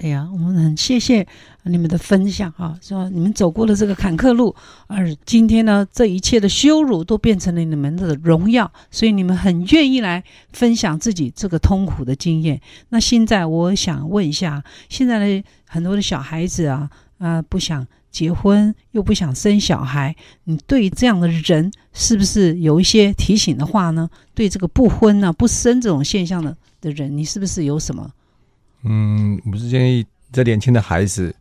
[0.01, 1.27] 对呀，我们很谢谢
[1.65, 10.25] 你们的分享啊，说你们走过了这个坎坷路，而今天呢，这一切的羞辱都变成了你们的荣耀，所以你们很愿意来
[10.55, 12.59] 分享自己这个痛苦的经验。
[12.89, 16.89] 那现在我想问一下，现在的很多的小孩子啊，
[17.19, 24.09] 啊、不想结婚又不想生小孩，你对这样的人是不是有一些提醒的话呢？
[24.35, 28.11] 对这个不婚啊、不生这种现象的的人，你是不是有什么？
[28.83, 31.35] 嗯，我是建议这年轻的孩子，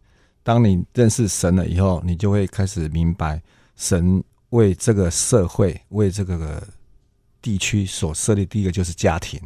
[0.43, 3.41] 当你认识神了以后，你就会开始明白，
[3.77, 6.61] 神为这个社会、为这个
[7.41, 9.39] 地区所设立第一个就是家庭，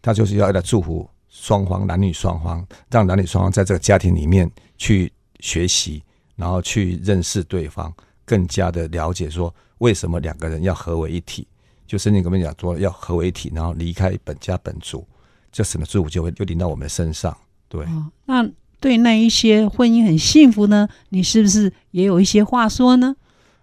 [0.00, 6.02] 他就是要来祝福双方男女双方，让男女双方在这个家庭里面去学习，
[6.34, 7.92] 然后去认识对方，
[8.24, 11.46] 更加的了解说为什么两个人要合为一体，
[11.86, 15.06] 就圣经跟我们讲说要合为一体，然后离开本家本族。
[15.50, 17.36] 这神的祝福就会就临到我们身上，
[17.68, 17.84] 对。
[17.86, 18.48] 哦，那
[18.80, 20.88] 对那一些婚姻很幸福呢？
[21.08, 23.16] 你是不是也有一些话说呢？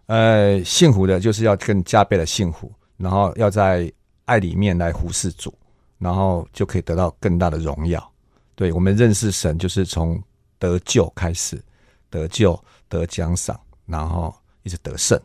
[0.08, 3.92] 呃，幸福的就是要更加倍的幸福，然后要在
[4.26, 5.54] 爱里面来服侍主，
[5.98, 8.12] 然后就可以得到更大的荣耀。
[8.56, 10.22] 对，我们认识神，就是从
[10.60, 11.62] 得救开始，
[12.10, 12.58] 得救
[12.88, 14.34] 得奖赏，然后
[14.64, 15.20] 一直得胜，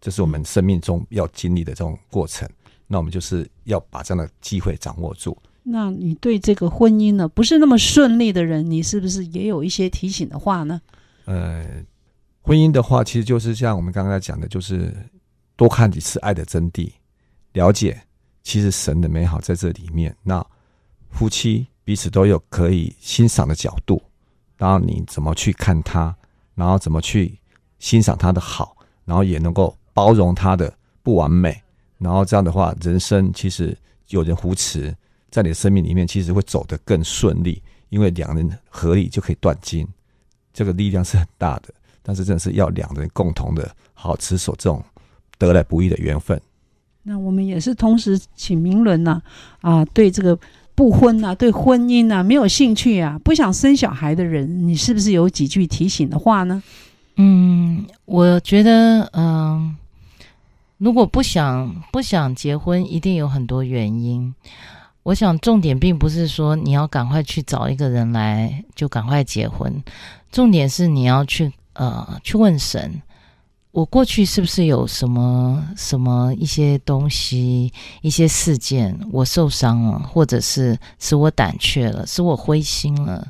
[0.00, 2.48] 这是我们生命中要经历的这种过程。
[2.86, 5.36] 那我们就是要把这样的机会掌握住。
[5.62, 10.80] 那你对这个婚姻呢，不是那么顺利的人，你是不是也有一些提醒的话呢？
[11.26, 11.66] 呃，
[12.40, 14.92] 婚姻的话，其实就是像我们刚刚讲的，就是
[15.56, 16.86] 多看几次《爱的真谛》，
[17.52, 18.00] 了解
[18.42, 20.16] 其实神的美好在这里面。
[20.22, 20.44] 那
[21.10, 24.02] 夫妻彼此都有可以欣赏的角度，
[24.56, 26.16] 然后你怎么去看他，
[26.54, 27.38] 然后怎么去
[27.78, 31.62] 欣赏他的好，然后也能够包容他的不完美，
[31.98, 33.76] 然后这样的话，人生其实
[34.08, 34.96] 有人扶持。
[35.30, 39.86] 在你的生命里面，其实会走得更顺利，因为两人合力就可以断金，
[40.52, 41.72] 这个力量是很大的。
[42.02, 44.82] 但是，真的是要两人共同的好好持守这种
[45.38, 46.40] 得来不易的缘分。
[47.02, 49.20] 那我们也是同时请明伦呐，
[49.60, 50.38] 啊，对这个
[50.74, 56.62] 不婚呐、啊，对婚姻呐、啊，没有兴趣啊，不想生小孩的人，你是不是有几句提醒的话呢？
[57.16, 59.76] 嗯，我觉得，嗯、呃，
[60.78, 64.34] 如果不想不想结婚，一定有很多原因。
[65.02, 69.82] 我想重点并不是说你要赶快去找一个人来就赶快结婚，
[70.30, 73.00] 重点是你要去呃去问神，
[73.72, 77.72] 我过去是不是有什么什么一些东西
[78.02, 83.26] 一些事件我受伤了，或者是使我胆怯了，使我灰心了，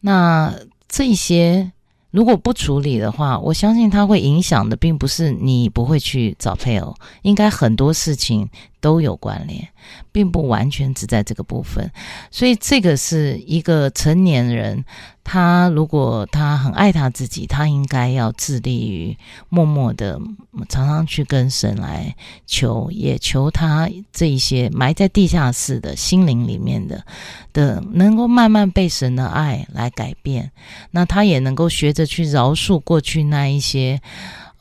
[0.00, 0.52] 那
[0.88, 1.70] 这些
[2.10, 8.48] 如果不处理的话，我相信它会影响的并不是你不会去找配偶，应该很多事情
[8.82, 9.66] 都有关联。
[10.12, 11.90] 并不完全只在这个部分，
[12.30, 14.84] 所以这个是一个成年人，
[15.24, 19.16] 他如果他很爱他自己，他应该要致力于
[19.48, 20.20] 默默的，
[20.68, 22.14] 常常去跟神来
[22.46, 27.04] 求，也求他这一些埋在地下室的心灵里面的
[27.52, 30.52] 的，能够慢慢被神的爱来改变，
[30.92, 34.00] 那他也能够学着去饶恕过去那一些。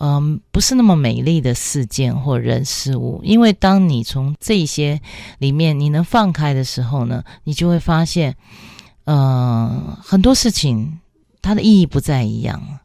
[0.03, 4.99] 嗯，不是那么美丽的事件或人事物，因为当你从这些
[5.37, 8.35] 里面你能放开的时候呢，你就会发现，
[9.03, 10.99] 呃，很多事情
[11.39, 12.81] 它的意义不再一样了。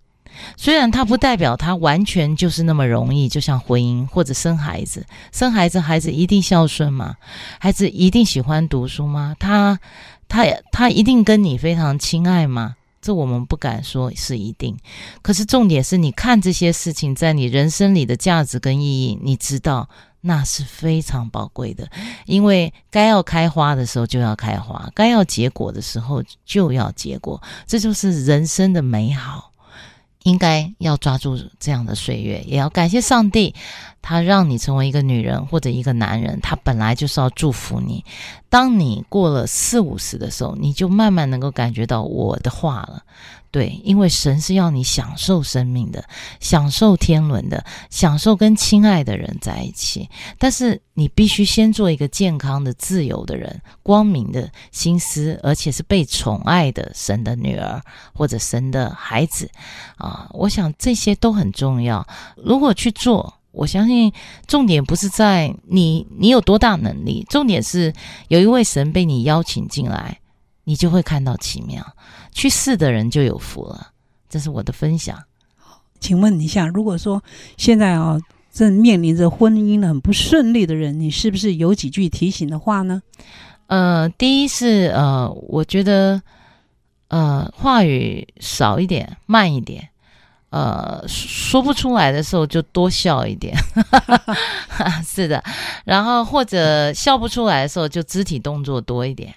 [0.59, 7.17] 虽然它不代表它完全就是那么容易，就像婚姻或者生孩子，生孩子孩子一定孝顺吗？
[7.59, 9.35] 孩子一定喜欢读书吗？
[9.39, 9.81] 他
[10.29, 12.77] 他他一定跟你非常亲爱吗？
[13.07, 14.77] 这我们不敢说是一定，
[15.23, 19.89] 可是重点是你看这些事情在你人生里的价值跟意义，你知道
[20.23, 21.89] 那是非常宝贵的，
[22.25, 29.53] 因为该要开花的时候就要开花，该要结果的时候就要结果，这就是人生的美好，
[30.25, 33.55] 应该要抓住这样的岁月，也要感谢上帝，
[34.03, 38.05] 他让你成为一个女人或者一个男人，他本来就是要祝福你。
[38.57, 43.03] 当你过了四五十的时候，你就慢慢能够感觉到我的话了。
[43.51, 46.03] 对，因为神是要你享受生命的，
[46.41, 50.09] 享受天伦的，享受跟亲爱的人在一起。
[50.39, 57.83] 但是你必须先做一个健康的、自由的人，光明的心思，而且是被宠爱的神的女儿
[58.15, 59.51] 或者神的孩子
[59.99, 60.31] 啊！
[60.33, 62.07] 我想这些都很重要。
[62.37, 64.13] 如果去做，我相信
[64.47, 67.93] 重点不是在你你有多大能力，重点是
[68.29, 70.21] 有一位神被你邀请进来，
[70.65, 71.83] 你就会看到奇妙。
[72.33, 73.93] 去试的人就有福了，
[74.29, 75.19] 这是我的分享。
[75.99, 77.25] 请问一下，如果说
[77.57, 78.21] 现在啊
[78.53, 83.03] 正面临着婚姻很不顺利的人，你是不是有几句提醒的话呢？
[83.69, 86.21] 呃，第一是呃，我觉得
[87.09, 89.89] 呃话语少一点，慢一点，
[90.57, 93.55] 呃说不出来的时候就多笑一点，
[95.05, 95.43] 是的，
[95.85, 99.35] 然后或者笑不出来的时候就肢体动作多一点。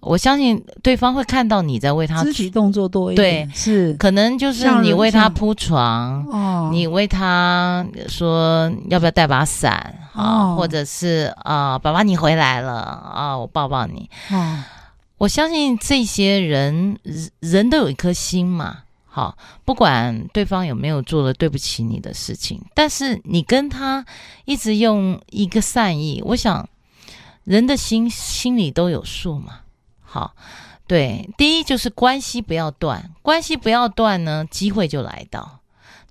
[0.00, 3.94] 我相信对方会看到你在为他肢体动作多一点，对，是。
[3.94, 9.72] 可能就是你为他铺床，哦，你为他说要不要带把伞
[10.12, 14.10] 啊，哦，或者是啊，爸爸你回来了啊，我抱抱你。
[14.30, 14.58] 哦，
[15.16, 16.98] 我相信这些人
[17.40, 18.80] 人都有一颗心嘛，
[19.16, 24.04] 好，不管对方有没有做了对不起你的事情，但是你跟他
[24.44, 26.68] 一直用一个善意，我想
[27.44, 29.60] 人的心心里都有数嘛。
[30.02, 30.34] 好，
[30.88, 35.60] 对，第一就是关系不要断，关系不要断呢，机会就来到。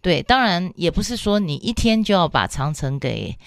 [0.02, 3.38] 对，当然也不是说你一天就要把长城给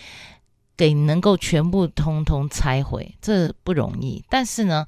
[0.77, 4.23] 给能够全部通通拆毁，这不容易。
[4.29, 4.87] 但是呢，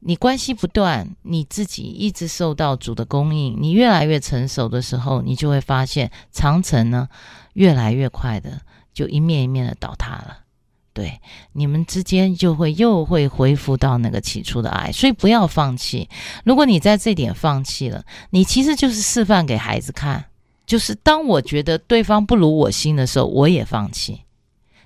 [0.00, 7.08] 你关系不断，你自己一直受到主的供应，你越来越成熟的时候，你就会发现长城呢
[7.54, 8.60] 越来越快的
[8.94, 10.38] 就一面一面的倒塌了。
[10.92, 11.20] 对，
[11.52, 16.08] 你们之间就会又会恢复到那个起初的爱，所以不要放弃。
[16.44, 20.24] 如果你在这点放弃了，你其实就是示范给孩子看，
[20.66, 24.22] 就是当我觉得对方不如我心的时候，我也放弃。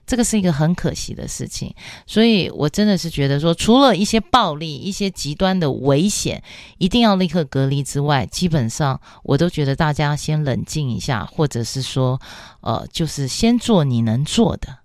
[0.07, 1.74] 这个是一个很可惜的事情。
[2.07, 6.42] 所以我真的是觉得说，除了一些暴力、一些极端的危险，
[6.78, 12.20] 一定要立刻隔离之外，基本上我都觉得大家先冷静一下，或者是说，
[12.61, 14.78] 呃，就是先做你能做的。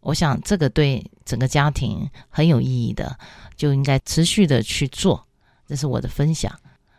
[0.00, 3.18] 我想这个对整个家庭很有意义的，
[3.56, 5.26] 就应该持续的去做。
[5.68, 6.50] 这是我的分享。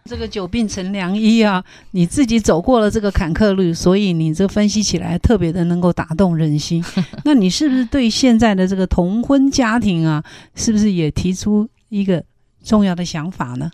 [0.06, 6.84] 这个久病成良医啊，你自己走过了这个坎坷路，所以你这分析起来特别的能够打动人心。
[7.24, 10.24] 那你是不是对现在的这个同婚家庭啊，
[10.56, 12.24] 是不是也提出一个
[12.64, 13.72] 重要的想法呢？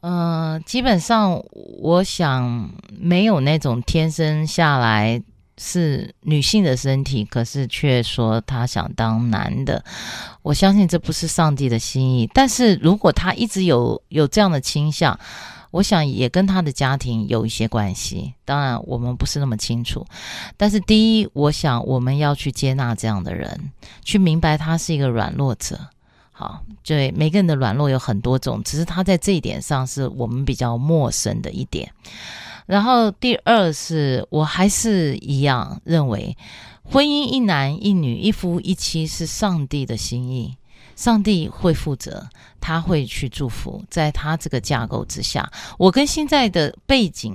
[0.00, 1.42] 呃，基本上
[1.80, 5.22] 我想没有那种天生下来。
[5.58, 9.84] 是女性的身体，可是却说她想当男的。
[10.42, 12.30] 我相信这不是上帝的心意。
[12.34, 15.18] 但是如果他一直有有这样的倾向，
[15.70, 18.32] 我想也跟他的家庭有一些关系。
[18.44, 20.06] 当然，我们不是那么清楚。
[20.56, 23.72] 但是第一，我想我们要去接纳这样的人，
[24.04, 25.78] 去明白他是一个软弱者。
[26.30, 31.90] 好，对，每个人的软弱有很多种，只是他在这一点上是我们比较陌生的一点。
[32.66, 36.36] 然后第二是我还是一样认为，
[36.82, 40.56] 婚姻一男一女一夫一妻是上帝的心意，
[40.96, 42.28] 上帝会负责，
[42.64, 47.34] 他会去祝福，在他这个架构之下，我跟现在的背景，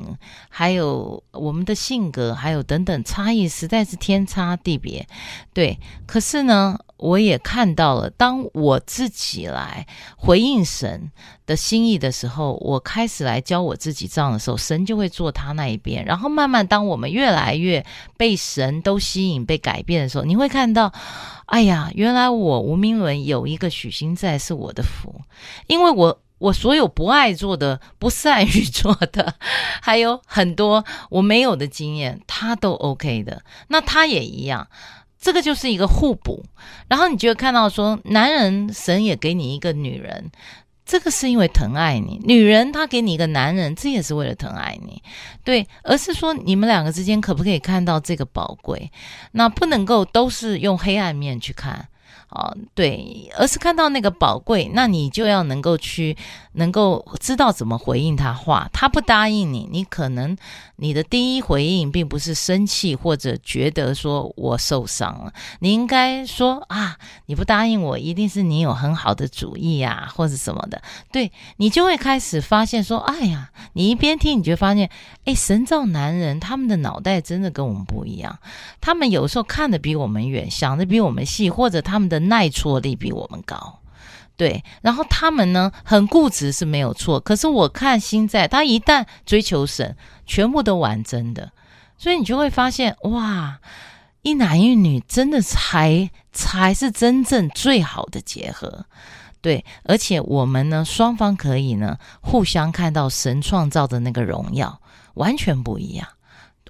[0.49, 5.07] 还有我们的性格，还有等等差异，实在是天差地别，
[5.53, 5.77] 对，
[6.07, 6.79] 可是呢。
[7.01, 11.09] 我也看到了，当我自己来回应神
[11.45, 16.03] 的心意的时候，我开始来教我自己这样的时候，神就会做他那一边。
[16.03, 17.85] 然后慢慢，当我们越来越
[18.17, 20.91] 被神都吸引、被改变的时候，你会看到，
[21.45, 25.18] 哎呀，原来我吴明伦有一个许星在是我的福，
[25.67, 29.35] 因为我我所有不爱做的、不善于做的，
[29.81, 33.43] 还有很多我没有的经验，他都 OK 的。
[33.67, 34.67] 那他也一样。
[35.21, 36.45] 这个就是一个互补，
[36.87, 40.31] 然后你就会看到说，男人神也给你一个女人，
[40.85, 45.03] 这个是因为疼爱你；女人她给你一个男人，这也是为了疼爱你，
[45.43, 48.89] 对，而是说你们两个之间可不可以看到这个宝贵？
[49.33, 51.89] 那不能够都是用黑暗面去看，
[52.29, 56.15] 哦，对，而是看到那个宝贵，那你就要能够去
[56.59, 58.69] 能够知道怎么回应他话。
[58.71, 60.37] 他不答应你，你可能
[60.75, 70.81] 你的第一回应并不是生气或者觉得说我受伤了，你应该说啊，你不答应我，一定是你有很好的主意啊，或者什么的。
[71.11, 74.89] 对，你就会开始发现说，哎呀，你一边听，你就发现，
[75.25, 78.37] 哎，神造男人他们的脑袋真的跟我们不一样，
[78.81, 83.78] 他们有时候看得比我们远，想得比我们细，或者他们的耐挫力比我们高。
[84.39, 91.51] 对，然后他们呢，很固执是没有错，可是我看星在，他一旦追求神，全部都玩真的，
[91.97, 93.59] 所以你就会发现，哇，
[94.21, 98.85] 一男一女真的才才是真正最好的结合，
[99.41, 104.79] 对，而且我们呢，双方可以呢，互相看到神创造的那个荣耀，
[105.15, 106.07] 完全不一样。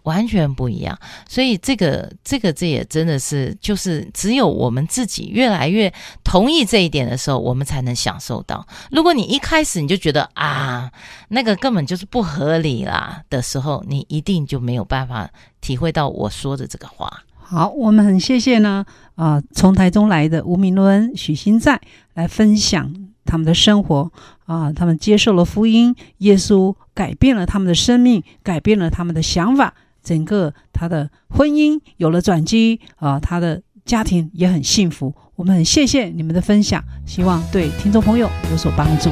[0.03, 0.97] 完全不一样，
[1.27, 5.93] 所以这个这个这也真的是，就是只有我们自己越来越
[6.23, 8.65] 同意这一点的时候，我们才能享受到。
[8.91, 10.91] 如果你一开始你就觉得啊，
[11.29, 15.29] 那个根本就是不合理啦的时候，你一定就没有办法
[15.61, 17.23] 体会到我说的这个话。
[17.37, 18.85] 好，我们很谢谢呢，
[19.15, 21.81] 啊、从台中来的吴明伦、许新在
[22.13, 22.93] 来分享
[23.25, 24.11] 他们的生活
[24.45, 29.73] 啊、他们接受了福音，耶稣改变了他们的生命，改变了他们的想法。
[30.03, 35.13] 整个他的婚姻有了转机啊，他的家庭也很幸福。
[35.35, 39.09] 我们很谢谢你们的分享，希望对听众朋友有所帮助。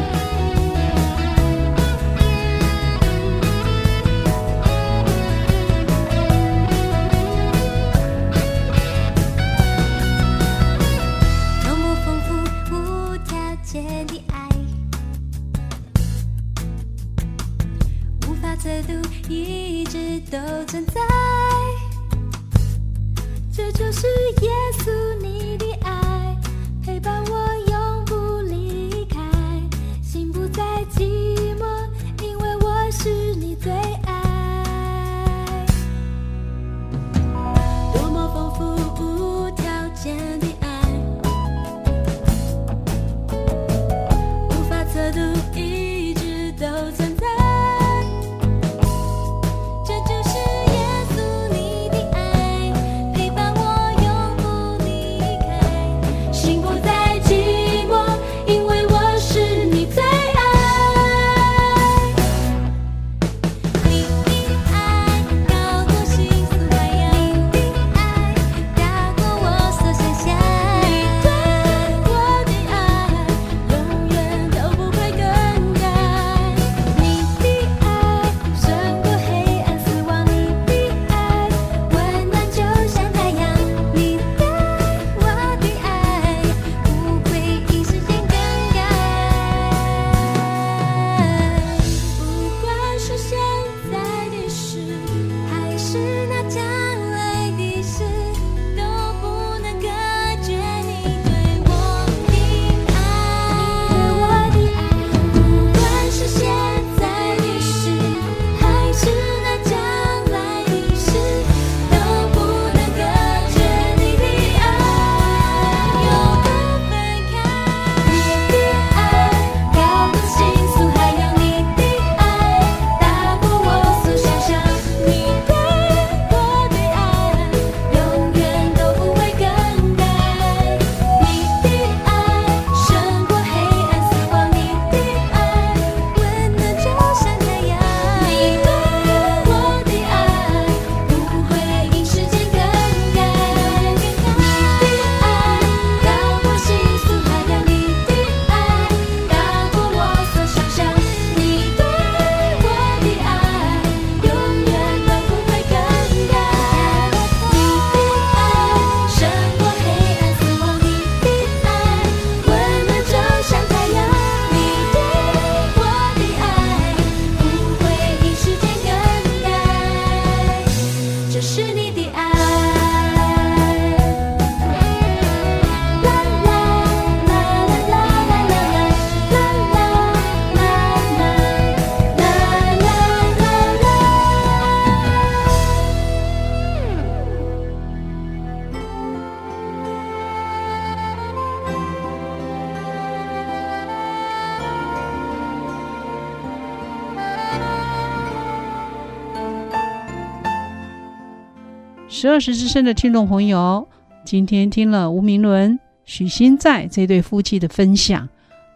[202.20, 203.88] 十二时之声的听众朋友，
[204.26, 208.28] 今天听了吴明伦、许新在这对夫妻的分享，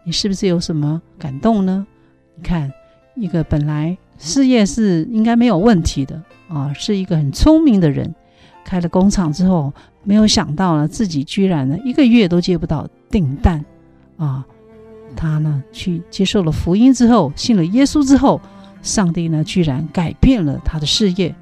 [0.04, 1.88] 你是不是有什么感动呢？
[2.36, 2.72] 你看，
[3.16, 8.14] 一个本来事业是应该没有问题的啊，是一个很聪明的人，
[8.64, 9.74] 开了工厂之后，
[10.04, 13.66] 没有想到呢，自己居然呢一个月都接不到订单
[14.18, 14.46] 啊。
[15.16, 18.40] 他呢去接受了福音之后，信了耶稣之后，
[18.84, 21.34] 上帝呢居然改变了他的事业，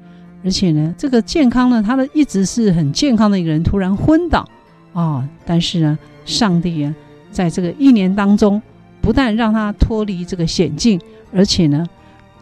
[0.44, 4.48] 而且呢这个健康呢，他的一直是很健康的一个人，突然昏倒
[4.92, 6.94] 啊，但是呢，上帝啊
[7.30, 8.60] 在这个一年当中，
[9.00, 11.00] 不但让他脱离这个险境，
[11.32, 11.86] 而且呢，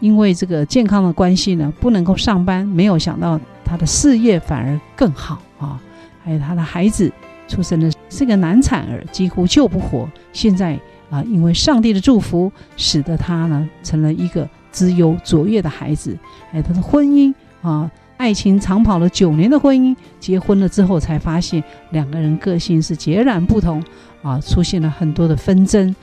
[0.00, 5.80] 因为这个健康的关系呢，不能够上班，没有想到他的事业反而更好啊，
[6.24, 7.12] 还有他的孩子
[7.46, 10.78] 出生的是个难产儿，几乎救不活，现在。
[11.10, 16.14] 啊，因为上帝的祝福，使得他呢成了一个资优卓越的孩子。
[16.52, 17.32] 哎，他的婚姻
[17.68, 23.82] 啊，爱情长跑了九年的婚姻，结婚了之后才发现两个人个性是截然不同
[24.22, 25.94] 啊，出现了很多的纷争，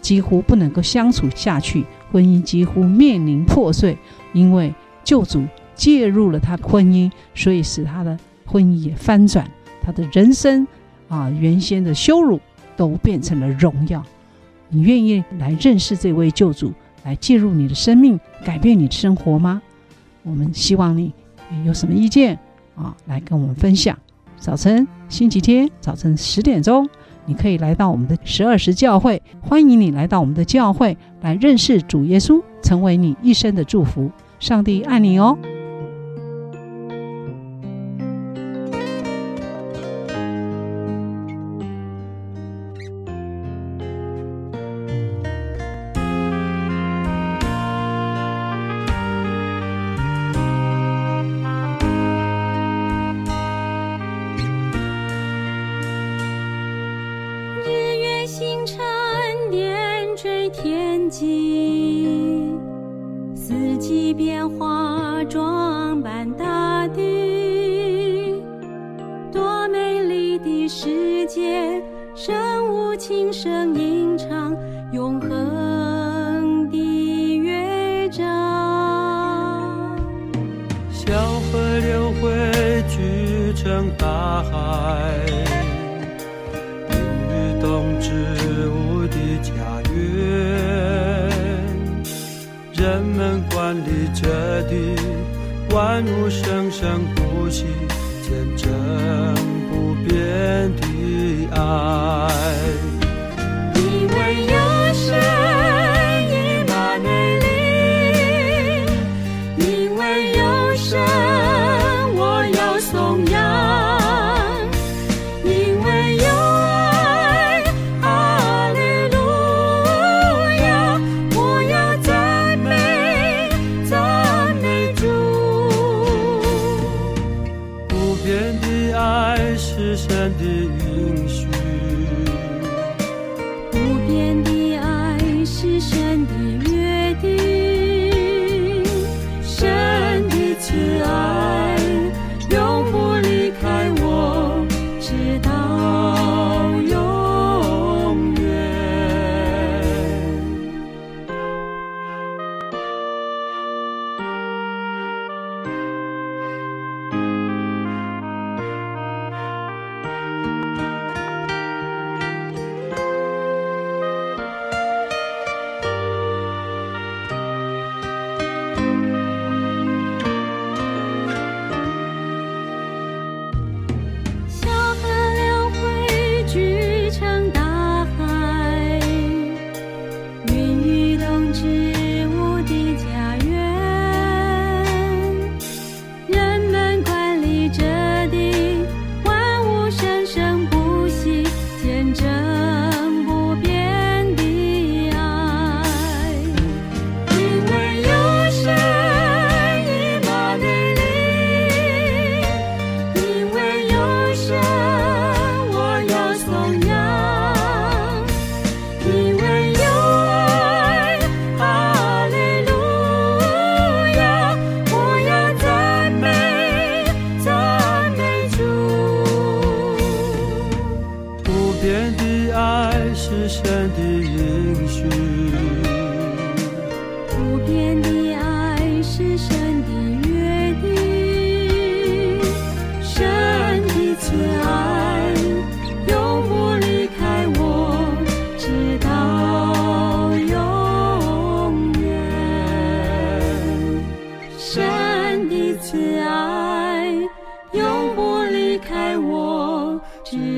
[0.00, 3.98] 几乎不能够相处下去，婚姻几乎面临破碎。
[4.32, 5.44] 因为救主
[5.74, 9.46] 介入了他的婚姻，所以使他的婚姻也翻转，
[9.82, 10.66] 他的人生
[11.08, 12.40] 啊，原先的羞辱
[12.76, 14.02] 都变成了荣耀。
[14.70, 16.72] 你愿意来认识这位救主，
[17.04, 19.60] 来介入你的生命，改变你的生活吗？
[20.22, 21.12] 我们希望你
[21.64, 22.38] 有什么意见
[22.76, 23.96] 啊，来跟我们分享。
[24.38, 26.88] 早晨，星期天早晨十点钟，
[27.26, 34.10] 你可以来到我们的十二时教会，欢迎你来到我们的教会来认识主耶稣，成为你一生的祝福。
[34.38, 35.36] 上帝爱你哦。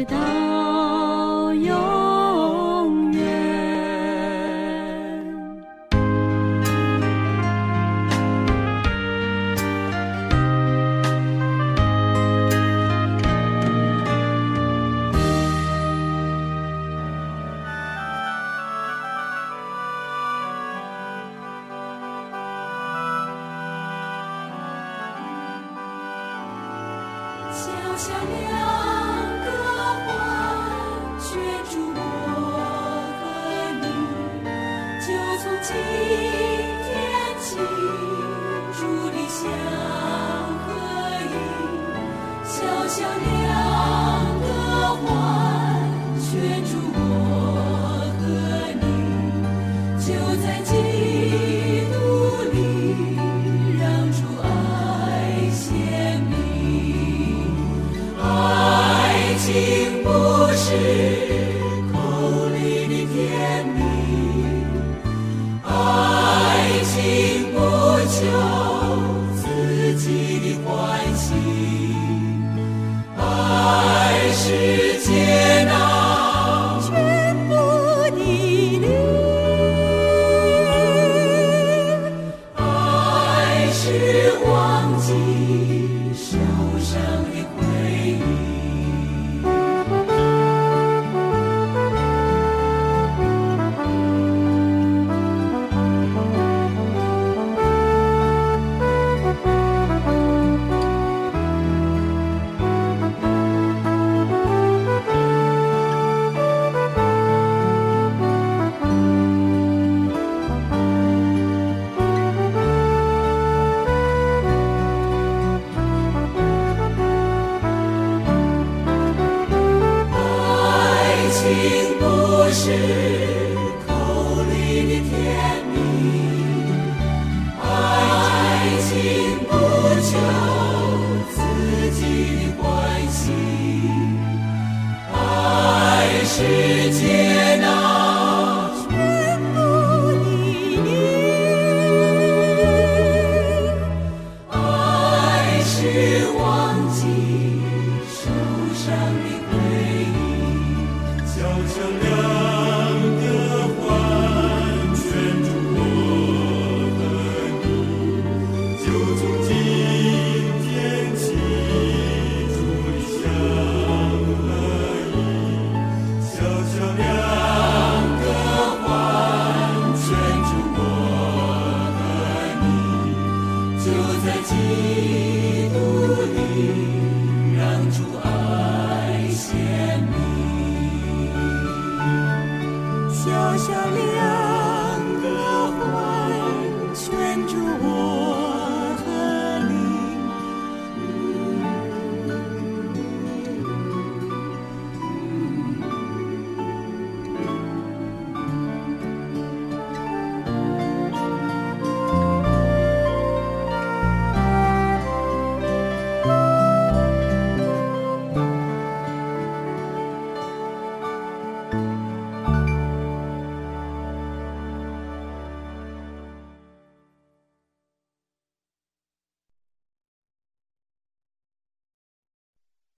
[0.05, 0.32] 直